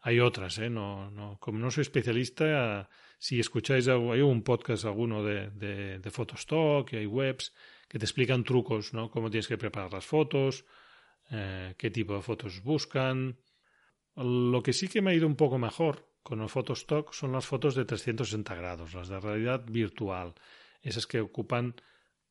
Hay 0.00 0.20
otras, 0.20 0.58
¿eh? 0.58 0.70
No, 0.70 1.10
no, 1.10 1.38
como 1.40 1.58
no 1.58 1.70
soy 1.70 1.82
especialista, 1.82 2.88
si 3.18 3.40
escucháis, 3.40 3.88
hay 3.88 4.20
un 4.20 4.42
podcast 4.42 4.84
alguno 4.84 5.24
de, 5.24 5.50
de, 5.50 5.98
de 5.98 6.10
Photostock 6.10 6.92
hay 6.94 7.06
webs 7.06 7.52
que 7.88 7.98
te 7.98 8.04
explican 8.04 8.44
trucos, 8.44 8.94
¿no? 8.94 9.10
Cómo 9.10 9.30
tienes 9.30 9.48
que 9.48 9.58
preparar 9.58 9.92
las 9.92 10.06
fotos, 10.06 10.64
eh, 11.30 11.74
qué 11.76 11.90
tipo 11.90 12.14
de 12.14 12.22
fotos 12.22 12.62
buscan. 12.62 13.38
Lo 14.14 14.62
que 14.62 14.72
sí 14.72 14.88
que 14.88 15.02
me 15.02 15.10
ha 15.10 15.14
ido 15.14 15.26
un 15.26 15.36
poco 15.36 15.58
mejor 15.58 16.08
con 16.22 16.40
el 16.42 16.48
Photostock 16.48 17.12
son 17.12 17.32
las 17.32 17.46
fotos 17.46 17.74
de 17.74 17.84
360 17.84 18.54
grados, 18.54 18.94
las 18.94 19.08
de 19.08 19.18
realidad 19.18 19.64
virtual, 19.66 20.34
esas 20.82 21.06
que 21.06 21.20
ocupan 21.20 21.74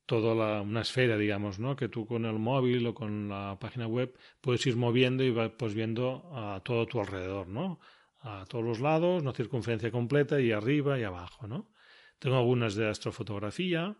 toda 0.06 0.62
una 0.62 0.82
esfera, 0.82 1.17
digamos, 1.17 1.60
¿no? 1.60 1.76
Que 1.76 1.89
tú 1.89 2.06
con 2.06 2.26
el 2.26 2.39
móvil 2.39 2.88
o 2.88 2.93
con 2.93 3.28
la 3.28 3.58
página 3.60 3.88
web 3.88 4.17
puedes 4.39 4.65
ir 4.65 4.78
moviendo 4.78 5.23
y 5.23 5.32
vas 5.32 5.52
pues, 5.58 5.73
viendo 5.73 6.30
a 6.34 6.62
todo 6.63 6.86
tu 6.86 7.02
alrededor, 7.02 7.47
¿no? 7.47 7.80
A 8.28 8.46
todos 8.46 8.66
los 8.66 8.80
lados, 8.82 9.22
una 9.22 9.32
circunferencia 9.32 9.90
completa 9.90 10.42
y 10.42 10.52
arriba 10.52 11.00
y 11.00 11.04
abajo, 11.04 11.48
¿no? 11.48 11.72
Tengo 12.20 12.38
algunas 12.38 12.76
de 12.76 12.90
astrofotografía, 12.90 13.96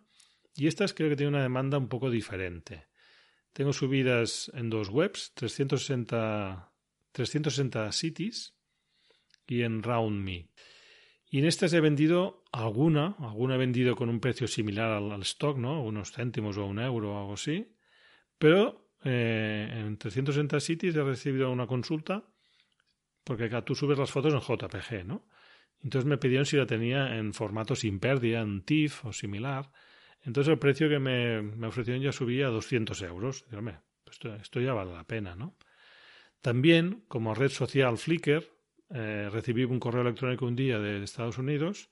y 0.54 0.66
estas 0.66 0.92
creo 0.92 1.08
que 1.08 1.16
tienen 1.16 1.34
una 1.34 1.42
demanda 1.42 1.78
un 1.78 1.88
poco 1.88 2.10
diferente. 2.10 2.88
Tengo 3.52 3.72
subidas 3.72 4.50
en 4.54 4.68
dos 4.70 4.88
webs, 4.88 5.32
360, 5.34 6.72
360 7.12 7.92
Cities 7.92 8.54
y 9.46 9.62
en 9.62 9.82
RoundMe. 9.82 10.50
Y 11.30 11.38
en 11.38 11.44
estas 11.44 11.72
he 11.72 11.80
vendido 11.80 12.44
alguna, 12.52 13.14
alguna 13.20 13.54
he 13.54 13.58
vendido 13.58 13.94
con 13.94 14.08
un 14.08 14.20
precio 14.20 14.46
similar 14.48 14.90
al, 14.90 15.22
stock, 15.22 15.56
¿no? 15.58 15.82
Unos 15.82 16.12
céntimos 16.12 16.56
o 16.56 16.66
un 16.66 16.80
euro 16.80 17.14
o 17.14 17.18
algo 17.20 17.34
así. 17.34 17.74
Pero 18.36 18.90
eh, 19.04 19.68
en 19.72 19.96
360 19.96 20.60
Cities 20.60 20.96
he 20.96 21.02
recibido 21.02 21.52
una 21.52 21.66
consulta 21.66 22.28
porque 23.28 23.44
acá 23.44 23.60
tú 23.60 23.74
subes 23.74 23.98
las 23.98 24.10
fotos 24.10 24.32
en 24.32 24.40
JPG, 24.40 25.04
¿no? 25.04 25.26
Entonces 25.82 26.08
me 26.08 26.16
pidieron 26.16 26.46
si 26.46 26.56
la 26.56 26.64
tenía 26.64 27.18
en 27.18 27.34
formato 27.34 27.76
sin 27.76 28.00
pérdida, 28.00 28.40
en 28.40 28.62
TIFF 28.62 29.04
o 29.04 29.12
similar. 29.12 29.70
Entonces 30.22 30.50
el 30.50 30.58
precio 30.58 30.88
que 30.88 30.98
me, 30.98 31.42
me 31.42 31.66
ofrecieron 31.66 32.02
ya 32.02 32.10
subía 32.10 32.46
a 32.46 32.50
200 32.50 33.02
euros. 33.02 33.44
esto, 34.10 34.34
esto, 34.34 34.60
ya 34.62 34.72
vale 34.72 34.94
la 34.94 35.04
pena, 35.04 35.36
¿no? 35.36 35.58
También, 36.40 37.04
como 37.06 37.34
red 37.34 37.50
social 37.50 37.98
Flickr, 37.98 38.48
eh, 38.94 39.28
recibí 39.30 39.64
un 39.64 39.78
correo 39.78 40.00
electrónico 40.00 40.46
un 40.46 40.56
día 40.56 40.78
de 40.78 41.04
Estados 41.04 41.36
Unidos 41.36 41.90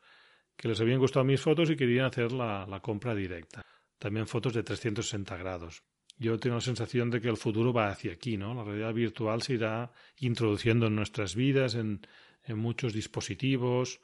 que 0.57 0.69
les 0.69 0.81
habían 0.81 1.01
gustado 1.01 1.27
mis 1.27 1.43
fotos 1.43 1.69
y 1.69 1.77
querían 1.77 2.07
hacer 2.07 2.33
la, 2.33 2.65
la 2.67 2.81
compra 2.81 3.15
directa. 3.15 3.61
También 3.99 4.27
fotos 4.27 4.55
de 4.55 4.63
360 4.63 5.37
grados. 5.37 5.83
Yo 6.19 6.39
tengo 6.39 6.57
la 6.57 6.63
sensación 6.63 7.11
de 7.11 7.21
que 7.21 7.29
el 7.29 7.37
futuro 7.37 7.73
va 7.73 7.89
hacia 7.89 8.13
aquí, 8.13 8.37
¿no? 8.37 8.55
La 8.55 8.65
realidad 8.65 8.95
virtual 8.95 9.43
se 9.43 9.55
irá 9.55 9.93
introduciendo 10.19 10.87
en 10.87 10.97
nuestras 10.97 11.35
vidas, 11.35 11.75
en, 11.75 12.01
en 12.45 12.59
muchos 12.59 12.95
dispositivos, 12.95 14.01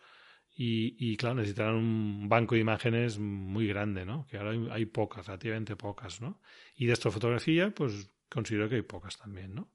y, 0.54 1.16
claro, 1.16 1.36
necesitarán 1.36 1.76
un 1.76 2.28
banco 2.28 2.54
de 2.54 2.60
imágenes 2.60 3.18
muy 3.18 3.66
grande, 3.66 4.04
¿no? 4.04 4.26
Que 4.26 4.36
ahora 4.36 4.52
hay, 4.74 4.84
pocas, 4.86 5.26
relativamente 5.26 5.76
pocas, 5.76 6.20
¿no? 6.20 6.40
Y 6.76 6.86
de 6.86 6.92
astrofotografía, 6.92 7.70
pues 7.70 8.10
considero 8.28 8.68
que 8.68 8.76
hay 8.76 8.82
pocas 8.82 9.16
también, 9.16 9.54
¿no? 9.54 9.72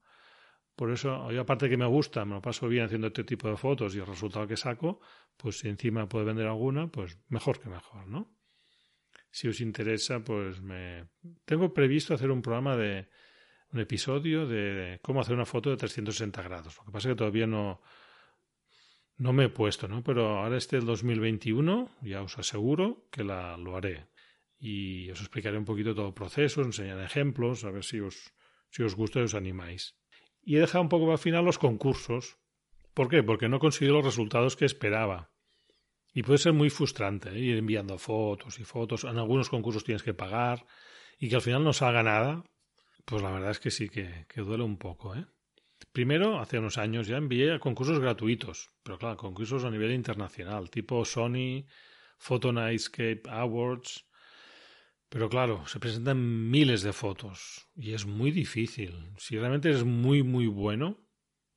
Por 0.76 0.92
eso, 0.92 1.32
yo 1.32 1.42
aparte 1.42 1.70
que 1.70 1.78
me 1.78 1.88
gusta, 1.88 2.24
me 2.26 2.36
lo 2.36 2.42
paso 2.42 2.68
bien 2.68 2.86
haciendo 2.86 3.08
este 3.08 3.24
tipo 3.24 3.50
de 3.50 3.58
fotos 3.58 3.96
y 3.96 4.00
el 4.00 4.06
resultado 4.06 4.46
que 4.46 4.56
saco, 4.56 5.02
pues 5.36 5.60
si 5.60 5.68
encima 5.68 6.08
puede 6.08 6.26
vender 6.26 6.46
alguna, 6.46 6.88
pues 6.92 7.18
mejor 7.30 7.60
que 7.60 7.70
mejor, 7.70 8.08
¿no? 8.08 8.37
Si 9.30 9.48
os 9.48 9.62
interesa, 9.62 10.24
pues 10.24 10.62
me... 10.62 11.08
Tengo 11.46 11.74
previsto 11.74 12.14
hacer 12.14 12.32
un 12.32 12.42
programa 12.42 12.76
de... 12.76 13.08
un 13.72 13.80
episodio 13.80 14.48
de 14.48 15.00
cómo 15.02 15.22
hacer 15.22 15.36
una 15.36 15.46
foto 15.46 15.70
de 15.70 15.78
360 15.78 16.42
grados. 16.42 16.78
Lo 16.78 16.86
que 16.86 16.92
pasa 16.92 17.10
es 17.10 17.14
que 17.14 17.18
todavía 17.18 17.48
no, 17.48 17.82
no 19.18 19.34
me 19.34 19.46
he 19.46 19.50
puesto, 19.50 19.88
¿no? 19.88 20.04
Pero 20.04 20.40
ahora 20.40 20.58
este 20.58 20.78
el 20.78 20.86
2021, 20.86 21.90
ya 22.02 22.22
os 22.22 22.38
aseguro 22.38 23.08
que 23.12 23.24
la, 23.24 23.58
lo 23.58 23.76
haré. 23.76 24.08
Y 24.60 25.10
os 25.12 25.20
explicaré 25.22 25.58
un 25.58 25.66
poquito 25.66 25.94
todo 25.94 26.08
el 26.08 26.14
proceso, 26.14 26.62
enseñaré 26.62 27.04
ejemplos, 27.04 27.64
a 27.64 27.72
ver 27.72 27.84
si 27.84 28.00
os, 28.00 28.34
si 28.70 28.84
os 28.84 28.96
gusta 28.96 29.20
y 29.20 29.24
os 29.24 29.36
animáis. 29.36 29.96
Y 30.42 30.56
he 30.56 30.60
dejado 30.60 30.84
un 30.84 30.90
poco 30.90 31.06
para 31.06 31.18
final 31.18 31.46
los 31.46 31.60
concursos. 31.60 32.38
¿Por 32.94 33.10
qué? 33.10 33.22
Porque 33.22 33.50
no 33.50 33.58
he 33.58 33.60
conseguido 33.60 33.96
los 33.96 34.06
resultados 34.06 34.56
que 34.56 34.66
esperaba. 34.66 35.32
Y 36.18 36.24
puede 36.24 36.40
ser 36.40 36.54
muy 36.54 36.72
frustrante 36.72 37.30
¿eh? 37.30 37.38
ir 37.38 37.58
enviando 37.58 37.96
fotos 38.00 38.60
y 38.60 38.64
fotos. 38.64 39.04
En 39.04 39.20
algunos 39.20 39.50
concursos 39.50 39.84
tienes 39.84 40.02
que 40.02 40.16
pagar 40.16 40.66
y 41.20 41.30
que 41.30 41.36
al 41.36 41.44
final 41.44 41.64
no 41.64 41.74
salga 41.74 42.02
nada. 42.02 42.44
Pues 43.06 43.22
la 43.22 43.30
verdad 43.30 43.52
es 43.52 43.60
que 43.60 43.70
sí 43.70 43.88
que, 43.88 44.26
duele 44.36 44.64
un 44.64 44.80
poco, 44.80 45.16
¿eh? 45.16 45.28
Primero, 45.92 46.40
hace 46.40 46.58
unos 46.58 46.80
años 46.80 47.06
ya 47.06 47.18
envié 47.18 47.54
a 47.54 47.60
concursos 47.60 48.00
gratuitos, 48.00 48.72
pero 48.82 48.98
claro, 48.98 49.16
concursos 49.16 49.64
a 49.64 49.70
nivel 49.70 49.92
internacional, 49.92 50.72
tipo 50.72 51.06
Sony, 51.06 51.68
Photo 52.18 52.52
Nightscape 52.52 53.22
Awards. 53.30 54.08
Pero 55.10 55.30
claro, 55.30 55.68
se 55.68 55.80
presentan 55.80 56.50
miles 56.50 56.82
de 56.82 56.94
fotos 56.94 57.68
y 57.76 57.94
es 57.94 58.08
muy 58.08 58.32
difícil. 58.32 59.14
Si 59.20 59.38
realmente 59.38 59.70
eres 59.70 59.84
muy, 59.84 60.24
muy 60.24 60.48
bueno, 60.48 60.98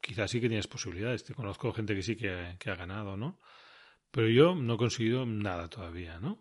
quizás 0.03 0.31
sí 0.31 0.39
que 0.39 0.49
tienes 0.49 0.69
posibilidades. 0.69 1.25
Te 1.25 1.33
conozco 1.33 1.73
gente 1.73 1.95
que 1.95 2.03
sí 2.03 2.15
que, 2.15 2.57
que 2.59 2.69
ha 2.69 2.77
ganado, 2.77 3.17
¿no? 3.17 3.39
Pero 4.11 4.29
yo 4.29 4.55
no 4.55 4.75
he 4.75 4.79
conseguido 4.79 5.25
nada 5.27 5.69
todavía, 5.69 6.19
¿no? 6.19 6.39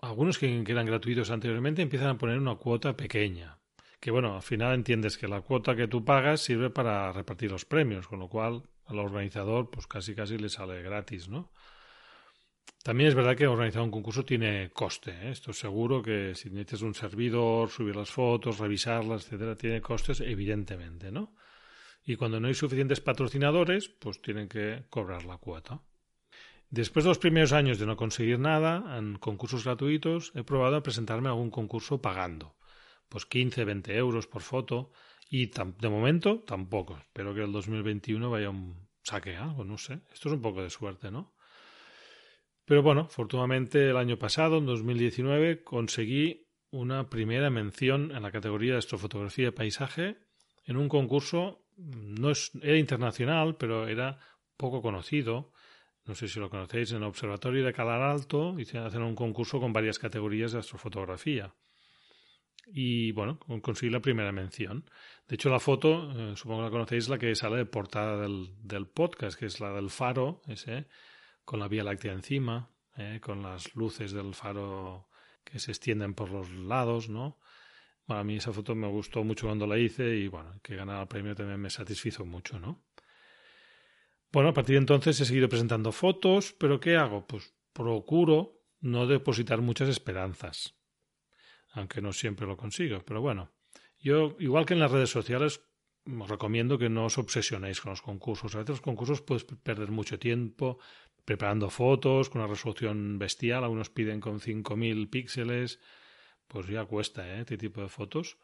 Algunos 0.00 0.38
que, 0.38 0.64
eran 0.66 0.86
gratuitos 0.86 1.30
anteriormente 1.30 1.82
empiezan 1.82 2.08
a 2.08 2.18
poner 2.18 2.38
una 2.38 2.54
cuota 2.56 2.96
pequeña, 2.96 3.58
que 4.00 4.10
bueno, 4.10 4.34
al 4.36 4.42
final 4.42 4.74
entiendes 4.74 5.18
que 5.18 5.28
la 5.28 5.42
cuota 5.42 5.76
que 5.76 5.88
tú 5.88 6.04
pagas 6.04 6.40
sirve 6.40 6.70
para 6.70 7.12
repartir 7.12 7.50
los 7.50 7.66
premios, 7.66 8.08
con 8.08 8.18
lo 8.18 8.28
cual 8.28 8.62
al 8.86 8.98
organizador 8.98 9.70
pues 9.70 9.86
casi 9.86 10.14
casi 10.14 10.38
le 10.38 10.48
sale 10.48 10.82
gratis, 10.82 11.28
¿no? 11.28 11.52
También 12.82 13.08
es 13.08 13.14
verdad 13.14 13.36
que 13.36 13.46
organizar 13.46 13.82
un 13.82 13.90
concurso 13.90 14.24
tiene 14.24 14.70
coste, 14.70 15.10
¿eh? 15.10 15.30
esto 15.30 15.50
es 15.50 15.58
seguro 15.58 16.00
que 16.00 16.34
si 16.34 16.48
necesitas 16.48 16.80
un 16.80 16.94
servidor, 16.94 17.68
subir 17.68 17.94
las 17.94 18.10
fotos, 18.10 18.58
revisarlas, 18.58 19.26
etcétera, 19.26 19.56
tiene 19.56 19.82
costes 19.82 20.20
evidentemente, 20.20 21.12
¿no? 21.12 21.34
Y 22.06 22.16
cuando 22.16 22.40
no 22.40 22.48
hay 22.48 22.54
suficientes 22.54 23.02
patrocinadores, 23.02 23.90
pues 23.90 24.22
tienen 24.22 24.48
que 24.48 24.86
cobrar 24.88 25.26
la 25.26 25.36
cuota. 25.36 25.82
Después 26.70 27.04
de 27.04 27.10
los 27.10 27.18
primeros 27.18 27.52
años 27.52 27.78
de 27.78 27.86
no 27.86 27.96
conseguir 27.96 28.38
nada 28.38 28.96
en 28.96 29.18
concursos 29.18 29.64
gratuitos, 29.64 30.32
he 30.34 30.44
probado 30.44 30.76
a 30.76 30.82
presentarme 30.82 31.28
a 31.28 31.32
algún 31.32 31.50
concurso 31.50 32.00
pagando 32.00 32.56
pues 33.10 33.26
15, 33.26 33.64
20 33.64 33.96
euros 33.96 34.26
por 34.26 34.40
foto. 34.40 34.92
Y 35.28 35.50
de 35.50 35.88
momento 35.88 36.40
tampoco. 36.40 36.96
Espero 36.96 37.34
que 37.34 37.42
el 37.42 37.52
2021 37.52 38.30
vaya 38.30 38.50
un 38.50 38.88
saque 39.02 39.36
algo, 39.36 39.64
no 39.64 39.76
sé. 39.76 40.00
Esto 40.12 40.28
es 40.28 40.34
un 40.34 40.40
poco 40.40 40.62
de 40.62 40.70
suerte, 40.70 41.10
¿no? 41.10 41.34
Pero 42.64 42.82
bueno, 42.82 43.02
afortunadamente 43.02 43.90
el 43.90 43.96
año 43.96 44.16
pasado, 44.16 44.58
en 44.58 44.66
2019, 44.66 45.62
conseguí 45.64 46.48
una 46.70 47.10
primera 47.10 47.50
mención 47.50 48.12
en 48.12 48.22
la 48.22 48.30
categoría 48.30 48.72
de 48.72 48.78
astrofotografía 48.78 49.46
de 49.46 49.52
paisaje 49.52 50.18
en 50.64 50.76
un 50.76 50.88
concurso, 50.88 51.66
no 51.76 52.30
es, 52.30 52.52
era 52.62 52.76
internacional, 52.76 53.56
pero 53.56 53.88
era 53.88 54.18
poco 54.56 54.82
conocido. 54.82 55.52
No 56.06 56.14
sé 56.14 56.28
si 56.28 56.40
lo 56.40 56.50
conocéis, 56.50 56.90
en 56.92 56.98
el 56.98 57.04
Observatorio 57.04 57.64
de 57.64 57.72
Calar 57.72 58.02
Alto 58.02 58.56
hacen 58.56 59.02
un 59.02 59.14
concurso 59.14 59.60
con 59.60 59.72
varias 59.72 59.98
categorías 59.98 60.52
de 60.52 60.58
astrofotografía 60.58 61.54
y 62.72 63.12
bueno, 63.12 63.38
conseguí 63.62 63.90
la 63.90 64.00
primera 64.00 64.32
mención. 64.32 64.84
De 65.28 65.34
hecho, 65.34 65.50
la 65.50 65.60
foto, 65.60 66.10
eh, 66.12 66.36
supongo 66.36 66.60
que 66.60 66.64
la 66.64 66.70
conocéis, 66.70 67.08
la 67.08 67.18
que 67.18 67.34
sale 67.34 67.56
de 67.56 67.66
portada 67.66 68.16
del, 68.16 68.86
podcast, 68.86 69.38
que 69.38 69.46
es 69.46 69.60
la 69.60 69.72
del 69.72 69.90
faro, 69.90 70.42
ese, 70.46 70.86
con 71.44 71.60
la 71.60 71.68
Vía 71.68 71.84
Láctea 71.84 72.12
encima, 72.12 72.70
eh, 72.96 73.20
con 73.22 73.42
las 73.42 73.74
luces 73.74 74.12
del 74.12 74.34
faro 74.34 75.08
que 75.44 75.58
se 75.58 75.72
extienden 75.72 76.14
por 76.14 76.30
los 76.30 76.50
lados, 76.50 77.08
¿no? 77.08 77.38
Bueno, 78.06 78.20
a 78.20 78.24
mí 78.24 78.36
esa 78.36 78.52
foto 78.52 78.74
me 78.74 78.88
gustó 78.88 79.24
mucho 79.24 79.46
cuando 79.46 79.66
la 79.66 79.78
hice 79.78 80.16
y 80.16 80.28
bueno, 80.28 80.60
que 80.62 80.74
ganara 80.74 81.02
el 81.02 81.08
premio 81.08 81.34
también 81.34 81.60
me 81.60 81.70
satisfizo 81.70 82.24
mucho, 82.24 82.58
¿no? 82.58 82.82
Bueno, 84.32 84.50
a 84.50 84.54
partir 84.54 84.74
de 84.74 84.80
entonces 84.80 85.20
he 85.20 85.24
seguido 85.24 85.48
presentando 85.48 85.92
fotos, 85.92 86.52
pero 86.52 86.78
¿qué 86.78 86.96
hago? 86.96 87.26
Pues 87.26 87.54
procuro 87.72 88.62
no 88.80 89.06
depositar 89.06 89.60
muchas 89.60 89.88
esperanzas 89.88 90.80
aunque 91.72 92.00
no 92.00 92.12
siempre 92.12 92.46
lo 92.46 92.56
consigo. 92.56 93.02
Pero 93.04 93.20
bueno, 93.20 93.52
yo, 93.98 94.36
igual 94.38 94.66
que 94.66 94.74
en 94.74 94.80
las 94.80 94.90
redes 94.90 95.10
sociales, 95.10 95.62
os 96.06 96.28
recomiendo 96.28 96.78
que 96.78 96.88
no 96.88 97.06
os 97.06 97.18
obsesionéis 97.18 97.80
con 97.80 97.90
los 97.90 98.02
concursos. 98.02 98.54
A 98.54 98.58
veces 98.58 98.70
los 98.70 98.80
concursos 98.80 99.20
puedes 99.22 99.44
perder 99.44 99.90
mucho 99.90 100.18
tiempo 100.18 100.78
preparando 101.24 101.70
fotos 101.70 102.30
con 102.30 102.40
una 102.40 102.50
resolución 102.50 103.18
bestial. 103.18 103.64
Algunos 103.64 103.90
piden 103.90 104.20
con 104.20 104.40
5.000 104.40 105.10
píxeles. 105.10 105.80
Pues 106.48 106.66
ya 106.66 106.84
cuesta 106.84 107.28
¿eh? 107.28 107.40
este 107.40 107.56
tipo 107.56 107.80
de 107.80 107.88
fotos. 107.88 108.38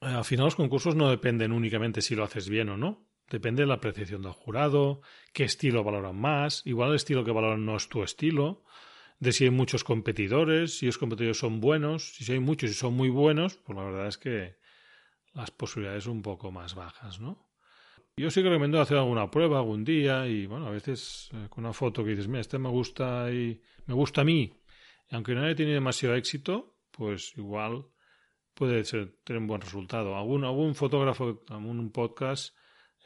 Eh, 0.00 0.06
al 0.06 0.24
final 0.24 0.46
los 0.46 0.54
concursos 0.54 0.94
no 0.94 1.10
dependen 1.10 1.52
únicamente 1.52 2.02
si 2.02 2.14
lo 2.14 2.22
haces 2.22 2.48
bien 2.48 2.68
o 2.68 2.76
no. 2.76 3.08
Depende 3.32 3.62
de 3.62 3.66
la 3.66 3.76
apreciación 3.76 4.20
del 4.20 4.32
jurado, 4.32 5.00
qué 5.32 5.44
estilo 5.44 5.82
valoran 5.82 6.16
más. 6.16 6.60
Igual 6.66 6.90
el 6.90 6.96
estilo 6.96 7.24
que 7.24 7.30
valoran 7.30 7.64
no 7.64 7.76
es 7.76 7.88
tu 7.88 8.02
estilo. 8.02 8.62
De 9.20 9.32
si 9.32 9.44
hay 9.44 9.50
muchos 9.50 9.84
competidores, 9.84 10.76
si 10.76 10.84
los 10.84 10.98
competidores 10.98 11.38
son 11.38 11.58
buenos. 11.58 12.12
Si 12.14 12.30
hay 12.30 12.40
muchos 12.40 12.70
y 12.70 12.74
son 12.74 12.92
muy 12.92 13.08
buenos, 13.08 13.56
pues 13.56 13.74
la 13.74 13.84
verdad 13.84 14.06
es 14.06 14.18
que 14.18 14.56
las 15.32 15.50
posibilidades 15.50 16.04
son 16.04 16.16
un 16.16 16.22
poco 16.22 16.52
más 16.52 16.74
bajas, 16.74 17.20
¿no? 17.20 17.48
Yo 18.18 18.30
sí 18.30 18.42
que 18.42 18.50
recomiendo 18.50 18.78
hacer 18.82 18.98
alguna 18.98 19.30
prueba 19.30 19.60
algún 19.60 19.82
día 19.82 20.26
y, 20.26 20.44
bueno, 20.44 20.66
a 20.66 20.70
veces 20.70 21.30
eh, 21.32 21.46
con 21.48 21.64
una 21.64 21.72
foto 21.72 22.04
que 22.04 22.10
dices, 22.10 22.28
mira, 22.28 22.42
este 22.42 22.58
me 22.58 22.68
gusta 22.68 23.32
y 23.32 23.62
me 23.86 23.94
gusta 23.94 24.20
a 24.20 24.24
mí, 24.24 24.52
y 25.10 25.14
aunque 25.14 25.34
no 25.34 25.42
haya 25.42 25.54
tenido 25.54 25.76
demasiado 25.76 26.14
éxito, 26.16 26.76
pues 26.90 27.32
igual 27.38 27.86
puede 28.52 28.84
ser, 28.84 29.16
tener 29.24 29.40
un 29.40 29.48
buen 29.48 29.62
resultado. 29.62 30.14
Algún, 30.16 30.44
algún 30.44 30.74
fotógrafo, 30.74 31.42
algún 31.48 31.90
podcast, 31.90 32.54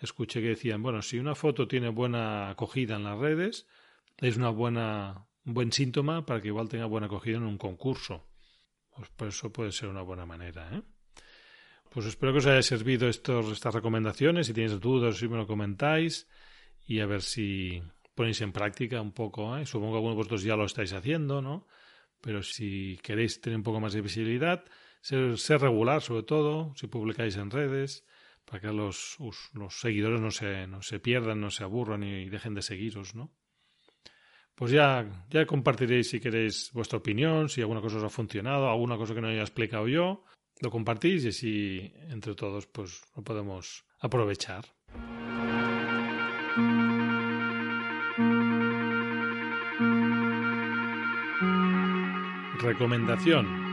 escuché 0.00 0.40
que 0.40 0.48
decían, 0.48 0.82
bueno, 0.82 1.02
si 1.02 1.18
una 1.18 1.34
foto 1.34 1.66
tiene 1.66 1.88
buena 1.88 2.50
acogida 2.50 2.96
en 2.96 3.04
las 3.04 3.18
redes, 3.18 3.66
es 4.18 4.36
una 4.36 4.50
buena, 4.50 5.26
un 5.44 5.54
buen 5.54 5.72
síntoma 5.72 6.26
para 6.26 6.40
que 6.40 6.48
igual 6.48 6.68
tenga 6.68 6.86
buena 6.86 7.06
acogida 7.06 7.36
en 7.36 7.44
un 7.44 7.58
concurso. 7.58 8.26
Pues 8.94 9.10
por 9.10 9.28
eso 9.28 9.52
puede 9.52 9.72
ser 9.72 9.88
una 9.88 10.02
buena 10.02 10.26
manera, 10.26 10.70
¿eh? 10.74 10.82
Pues 11.90 12.06
espero 12.06 12.32
que 12.32 12.38
os 12.38 12.46
haya 12.46 12.62
servido 12.62 13.08
estos, 13.08 13.50
estas 13.52 13.74
recomendaciones. 13.74 14.46
Si 14.46 14.52
tenéis 14.52 14.78
dudas, 14.80 15.16
si 15.16 15.28
me 15.28 15.36
lo 15.36 15.46
comentáis 15.46 16.28
y 16.86 17.00
a 17.00 17.06
ver 17.06 17.22
si 17.22 17.82
ponéis 18.14 18.40
en 18.40 18.52
práctica 18.52 19.00
un 19.00 19.12
poco. 19.12 19.56
¿eh? 19.56 19.64
Supongo 19.64 19.92
que 19.92 19.96
algunos 19.96 20.16
de 20.16 20.18
vosotros 20.18 20.42
ya 20.42 20.56
lo 20.56 20.64
estáis 20.64 20.92
haciendo, 20.92 21.40
¿no? 21.40 21.66
Pero 22.20 22.42
si 22.42 22.98
queréis 23.02 23.40
tener 23.40 23.56
un 23.56 23.62
poco 23.62 23.80
más 23.80 23.92
de 23.92 24.00
visibilidad, 24.00 24.64
ser, 25.00 25.60
regular 25.60 26.02
sobre 26.02 26.24
todo, 26.24 26.74
si 26.74 26.86
publicáis 26.86 27.36
en 27.36 27.50
redes, 27.50 28.04
para 28.46 28.60
que 28.60 28.72
los, 28.72 29.18
los 29.52 29.80
seguidores 29.80 30.20
no 30.20 30.30
se, 30.30 30.66
no 30.66 30.80
se 30.80 31.00
pierdan, 31.00 31.40
no 31.40 31.50
se 31.50 31.64
aburran 31.64 32.02
y 32.02 32.28
dejen 32.28 32.54
de 32.54 32.62
seguiros, 32.62 33.14
¿no? 33.14 33.32
Pues 34.54 34.70
ya, 34.72 35.26
ya 35.28 35.44
compartiréis 35.44 36.08
si 36.08 36.20
queréis 36.20 36.70
vuestra 36.72 36.98
opinión, 36.98 37.50
si 37.50 37.60
alguna 37.60 37.82
cosa 37.82 37.98
os 37.98 38.04
ha 38.04 38.08
funcionado, 38.08 38.70
alguna 38.70 38.96
cosa 38.96 39.14
que 39.14 39.20
no 39.20 39.28
haya 39.28 39.42
explicado 39.42 39.86
yo, 39.86 40.24
lo 40.60 40.70
compartís 40.70 41.24
y 41.24 41.28
así 41.28 41.92
entre 42.08 42.34
todos 42.34 42.66
pues 42.66 43.02
lo 43.14 43.22
podemos 43.22 43.84
aprovechar. 44.00 44.64
Recomendación. 52.58 53.65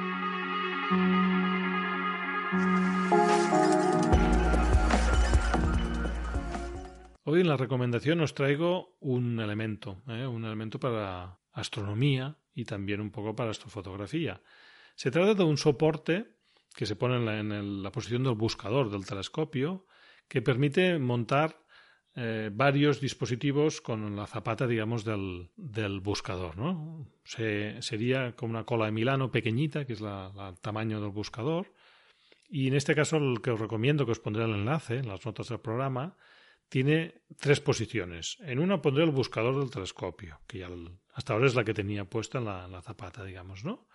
Hoy 7.33 7.41
en 7.41 7.47
la 7.47 7.57
recomendación 7.57 8.21
os 8.21 8.35
traigo 8.37 8.93
un 9.01 9.39
elemento, 9.41 10.03
¿eh? 10.05 10.27
un 10.27 10.45
elemento 10.45 10.77
para 10.79 11.39
astronomía 11.51 12.37
y 12.53 12.63
también 12.63 13.01
un 13.01 13.09
poco 13.09 13.35
para 13.35 13.49
astrofotografía. 13.49 14.39
Se 14.93 15.09
trata 15.09 15.33
de 15.33 15.41
un 15.41 15.57
soporte 15.57 16.27
que 16.75 16.85
se 16.85 16.95
pone 16.95 17.15
en 17.17 17.81
la, 17.81 17.91
posición 17.91 18.23
del 18.23 18.35
buscador 18.35 18.91
del 18.91 19.07
telescopio, 19.07 19.87
que 20.27 20.43
permite 20.43 20.99
montar 20.99 21.57
eh, 22.13 22.51
varios 22.53 23.01
dispositivos 23.01 23.81
con 23.81 24.15
la 24.15 24.27
zapata, 24.27 24.67
digamos, 24.67 25.03
del, 25.03 25.49
buscador. 26.03 26.55
¿no? 26.55 27.07
sería 27.25 28.35
como 28.35 28.51
una 28.51 28.63
cola 28.63 28.85
de 28.85 28.91
Milano 28.91 29.31
pequeñita, 29.31 29.85
que 29.85 29.93
es 29.93 30.01
el 30.01 30.59
tamaño 30.61 31.01
del 31.01 31.09
buscador. 31.09 31.73
Y 32.47 32.67
en 32.67 32.75
este 32.75 32.93
caso, 32.93 33.17
el 33.17 33.41
que 33.41 33.49
os 33.49 33.59
recomiendo, 33.59 34.05
que 34.05 34.11
os 34.11 34.19
pondré 34.19 34.43
el 34.43 34.53
enlace 34.53 34.99
en 34.99 35.07
las 35.07 35.25
notas 35.25 35.49
del 35.49 35.61
programa, 35.61 36.15
tiene 36.73 37.21
tres 37.39 37.61
posiciones. 37.61 38.37
En 38.39 38.57
una 38.57 38.81
pondré 38.81 39.03
el 39.03 39.11
buscador 39.11 39.59
del 39.59 39.69
telescopio, 39.69 40.39
que 40.47 40.57
ya 40.57 40.69
hasta 41.13 41.33
ahora 41.33 41.45
es 41.45 41.53
la 41.53 41.63
que 41.63 41.75
tenía 41.75 42.05
puesta 42.05 42.39
en 42.39 42.45
la, 42.45 42.81
zapata, 42.81 43.23
digamos, 43.23 43.63
¿no? 43.63 43.87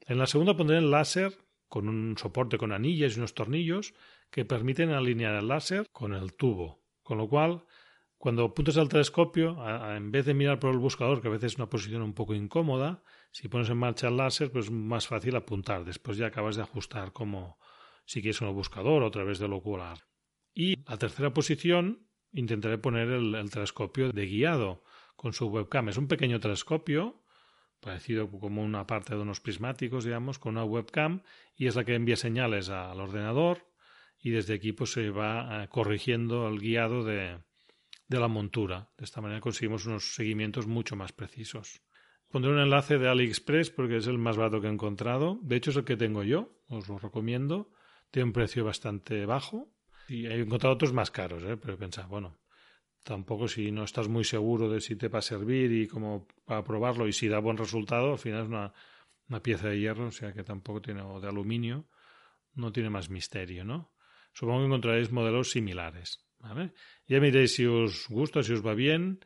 En 0.00 0.18
la 0.18 0.26
segunda 0.26 0.56
pondré 0.56 0.78
el 0.78 0.90
láser 0.90 1.32
con 1.68 1.88
un 1.88 2.18
soporte 2.18 2.58
con 2.58 2.72
anillas 2.72 3.14
y 3.14 3.20
unos 3.20 3.34
tornillos 3.34 3.94
que 4.32 4.44
permiten 4.44 4.90
alinear 4.90 5.36
el 5.36 5.46
láser 5.46 5.86
con 5.92 6.12
el 6.12 6.34
tubo. 6.34 6.82
Con 7.04 7.18
lo 7.18 7.28
cual, 7.28 7.64
cuando 8.16 8.46
apuntas 8.46 8.78
al 8.78 8.88
telescopio, 8.88 9.56
en 9.94 10.10
vez 10.10 10.26
de 10.26 10.34
mirar 10.34 10.58
por 10.58 10.72
el 10.72 10.78
buscador, 10.78 11.22
que 11.22 11.28
a 11.28 11.30
veces 11.30 11.52
es 11.52 11.58
una 11.58 11.70
posición 11.70 12.02
un 12.02 12.14
poco 12.14 12.34
incómoda, 12.34 13.04
si 13.30 13.46
pones 13.46 13.70
en 13.70 13.76
marcha 13.76 14.08
el 14.08 14.16
láser, 14.16 14.50
pues 14.50 14.64
es 14.64 14.70
más 14.72 15.06
fácil 15.06 15.36
apuntar. 15.36 15.84
Después 15.84 16.16
ya 16.16 16.26
acabas 16.26 16.56
de 16.56 16.62
ajustar 16.62 17.12
como 17.12 17.60
si 18.06 18.22
quieres 18.22 18.40
un 18.40 18.52
buscador 18.52 19.04
o 19.04 19.06
a 19.06 19.10
través 19.12 19.38
del 19.38 19.52
ocular. 19.52 20.08
Y 20.52 20.82
la 20.90 20.96
tercera 20.96 21.32
posición, 21.32 22.07
intentaré 22.32 22.78
poner 22.78 23.08
el 23.08 23.50
telescopio 23.50 24.12
de 24.12 24.26
guiado 24.26 24.82
con 25.16 25.32
su 25.32 25.46
webcam. 25.48 25.88
Es 25.88 25.96
un 25.96 26.06
pequeño 26.06 26.38
telescopio 26.38 27.20
parecido 27.80 28.30
como 28.30 28.62
una 28.62 28.86
parte 28.86 29.14
de 29.14 29.20
unos 29.20 29.40
prismáticos, 29.40 30.04
digamos, 30.04 30.38
con 30.38 30.56
una 30.56 30.64
webcam 30.64 31.22
y 31.56 31.66
es 31.66 31.76
la 31.76 31.84
que 31.84 31.94
envía 31.94 32.16
señales 32.16 32.68
al 32.68 33.00
ordenador 33.00 33.66
y 34.20 34.30
desde 34.30 34.54
aquí 34.54 34.72
pues 34.72 34.92
se 34.92 35.10
va 35.10 35.64
eh, 35.64 35.68
corrigiendo 35.68 36.48
el 36.48 36.60
guiado 36.60 37.04
de, 37.04 37.38
de 38.08 38.20
la 38.20 38.28
montura. 38.28 38.90
De 38.96 39.04
esta 39.04 39.20
manera 39.20 39.40
conseguimos 39.40 39.86
unos 39.86 40.14
seguimientos 40.14 40.66
mucho 40.66 40.96
más 40.96 41.12
precisos. 41.12 41.82
Pondré 42.28 42.52
un 42.52 42.58
enlace 42.58 42.98
de 42.98 43.08
AliExpress 43.08 43.70
porque 43.70 43.96
es 43.96 44.06
el 44.06 44.18
más 44.18 44.36
barato 44.36 44.60
que 44.60 44.66
he 44.66 44.72
encontrado. 44.72 45.38
De 45.42 45.56
hecho 45.56 45.70
es 45.70 45.76
el 45.76 45.84
que 45.84 45.96
tengo 45.96 46.22
yo, 46.22 46.60
os 46.68 46.88
lo 46.88 46.98
recomiendo. 46.98 47.70
Tiene 48.10 48.26
un 48.26 48.32
precio 48.32 48.64
bastante 48.64 49.24
bajo 49.26 49.68
y 50.08 50.26
he 50.26 50.40
encontrado 50.40 50.74
otros 50.74 50.92
más 50.92 51.10
caros, 51.10 51.42
¿eh? 51.44 51.56
pero 51.56 51.76
pensaba, 51.76 52.08
bueno, 52.08 52.38
tampoco 53.04 53.46
si 53.46 53.70
no 53.70 53.84
estás 53.84 54.08
muy 54.08 54.24
seguro 54.24 54.68
de 54.70 54.80
si 54.80 54.96
te 54.96 55.08
va 55.08 55.20
a 55.20 55.22
servir 55.22 55.70
y 55.72 55.86
cómo 55.86 56.26
para 56.44 56.64
probarlo 56.64 57.06
y 57.06 57.12
si 57.12 57.28
da 57.28 57.38
buen 57.38 57.56
resultado, 57.56 58.12
al 58.12 58.18
final 58.18 58.42
es 58.42 58.48
una, 58.48 58.72
una 59.28 59.42
pieza 59.42 59.68
de 59.68 59.78
hierro, 59.78 60.06
o 60.06 60.10
sea 60.10 60.32
que 60.32 60.42
tampoco 60.42 60.80
tiene, 60.80 61.02
o 61.02 61.20
de 61.20 61.28
aluminio, 61.28 61.86
no 62.54 62.72
tiene 62.72 62.90
más 62.90 63.10
misterio, 63.10 63.64
¿no? 63.64 63.92
Supongo 64.32 64.60
que 64.60 64.66
encontraréis 64.66 65.12
modelos 65.12 65.50
similares, 65.50 66.26
¿vale? 66.38 66.72
Ya 67.06 67.20
miréis 67.20 67.54
si 67.54 67.66
os 67.66 68.08
gusta, 68.08 68.42
si 68.42 68.52
os 68.52 68.64
va 68.64 68.74
bien 68.74 69.20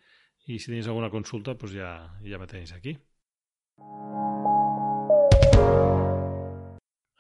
y 0.45 0.59
si 0.59 0.67
tenéis 0.67 0.87
alguna 0.87 1.11
consulta, 1.11 1.57
pues 1.57 1.73
ya, 1.73 2.19
ya 2.23 2.39
me 2.39 2.47
tenéis 2.47 2.73
aquí. 2.73 2.99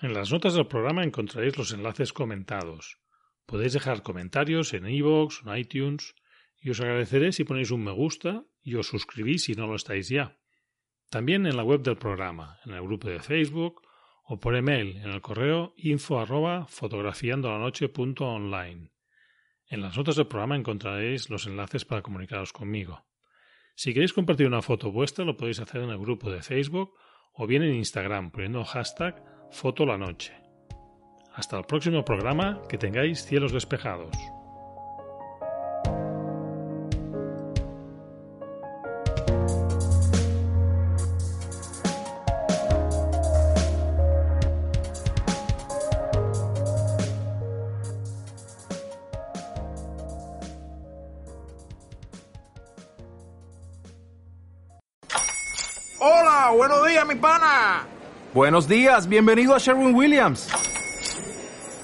En 0.01 0.15
las 0.15 0.33
notas 0.33 0.55
del 0.55 0.67
programa 0.67 1.05
encontraréis 1.05 1.57
los 1.57 1.73
enlaces 1.73 2.13
comentados. 2.13 3.02
Podéis 3.47 3.73
dejar 3.73 4.03
comentarios 4.03 4.75
en 4.75 4.89
iVoox, 4.89 5.47
en 5.47 5.57
iTunes 5.57 6.15
y 6.61 6.71
os 6.71 6.81
agradeceré 6.81 7.31
si 7.33 7.45
ponéis 7.45 7.71
un 7.71 7.85
me 7.85 7.93
gusta 7.93 8.45
y 8.63 8.77
os 8.77 8.87
suscribís 8.87 9.45
si 9.45 9.53
no 9.55 9.67
lo 9.67 9.75
estáis 9.75 10.09
ya. 10.09 10.39
También 11.11 11.45
en 11.47 11.57
la 11.57 11.65
web 11.65 11.83
del 11.83 11.99
programa, 11.99 12.59
en 12.65 12.73
el 12.73 12.83
grupo 12.83 13.09
de 13.09 13.21
Facebook 13.21 13.83
o 14.25 14.41
por 14.41 14.57
email 14.57 14.97
en 14.97 15.11
el 15.11 15.21
correo 15.21 15.75
info 15.77 16.19
arroba 16.21 16.67
fotografiandolanoche.online. 16.69 18.91
En 19.67 19.81
las 19.81 19.97
notas 19.97 20.17
del 20.17 20.27
programa 20.27 20.57
encontraréis 20.57 21.31
los 21.31 21.47
enlaces 21.47 21.85
para 21.85 22.03
comunicaros 22.03 22.53
conmigo. 22.53 23.07
Si 23.75 23.93
queréis 23.93 24.13
compartir 24.13 24.47
una 24.47 24.63
foto 24.63 24.93
vuestra 24.93 25.25
lo 25.25 25.37
podéis 25.37 25.59
hacer 25.61 25.83
en 25.83 25.91
el 25.91 25.99
grupo 25.99 26.31
de 26.31 26.43
Facebook 26.43 26.95
o 27.33 27.47
bien 27.47 27.63
en 27.63 27.75
Instagram 27.75 28.31
poniendo 28.31 28.65
hashtag 28.65 29.23
fotolanoche. 29.51 30.42
Hasta 31.35 31.59
el 31.59 31.65
próximo 31.65 32.05
programa, 32.05 32.61
que 32.69 32.79
tengáis 32.79 33.25
cielos 33.25 33.53
despejados. 33.53 34.17
buenos 56.57 56.87
días, 56.87 57.07
mi 57.07 57.15
pana. 57.15 57.87
Buenos 58.35 58.69
días, 58.69 59.09
bienvenido 59.09 59.55
a 59.55 59.59
Sherwin 59.59 59.95
Williams. 59.95 60.49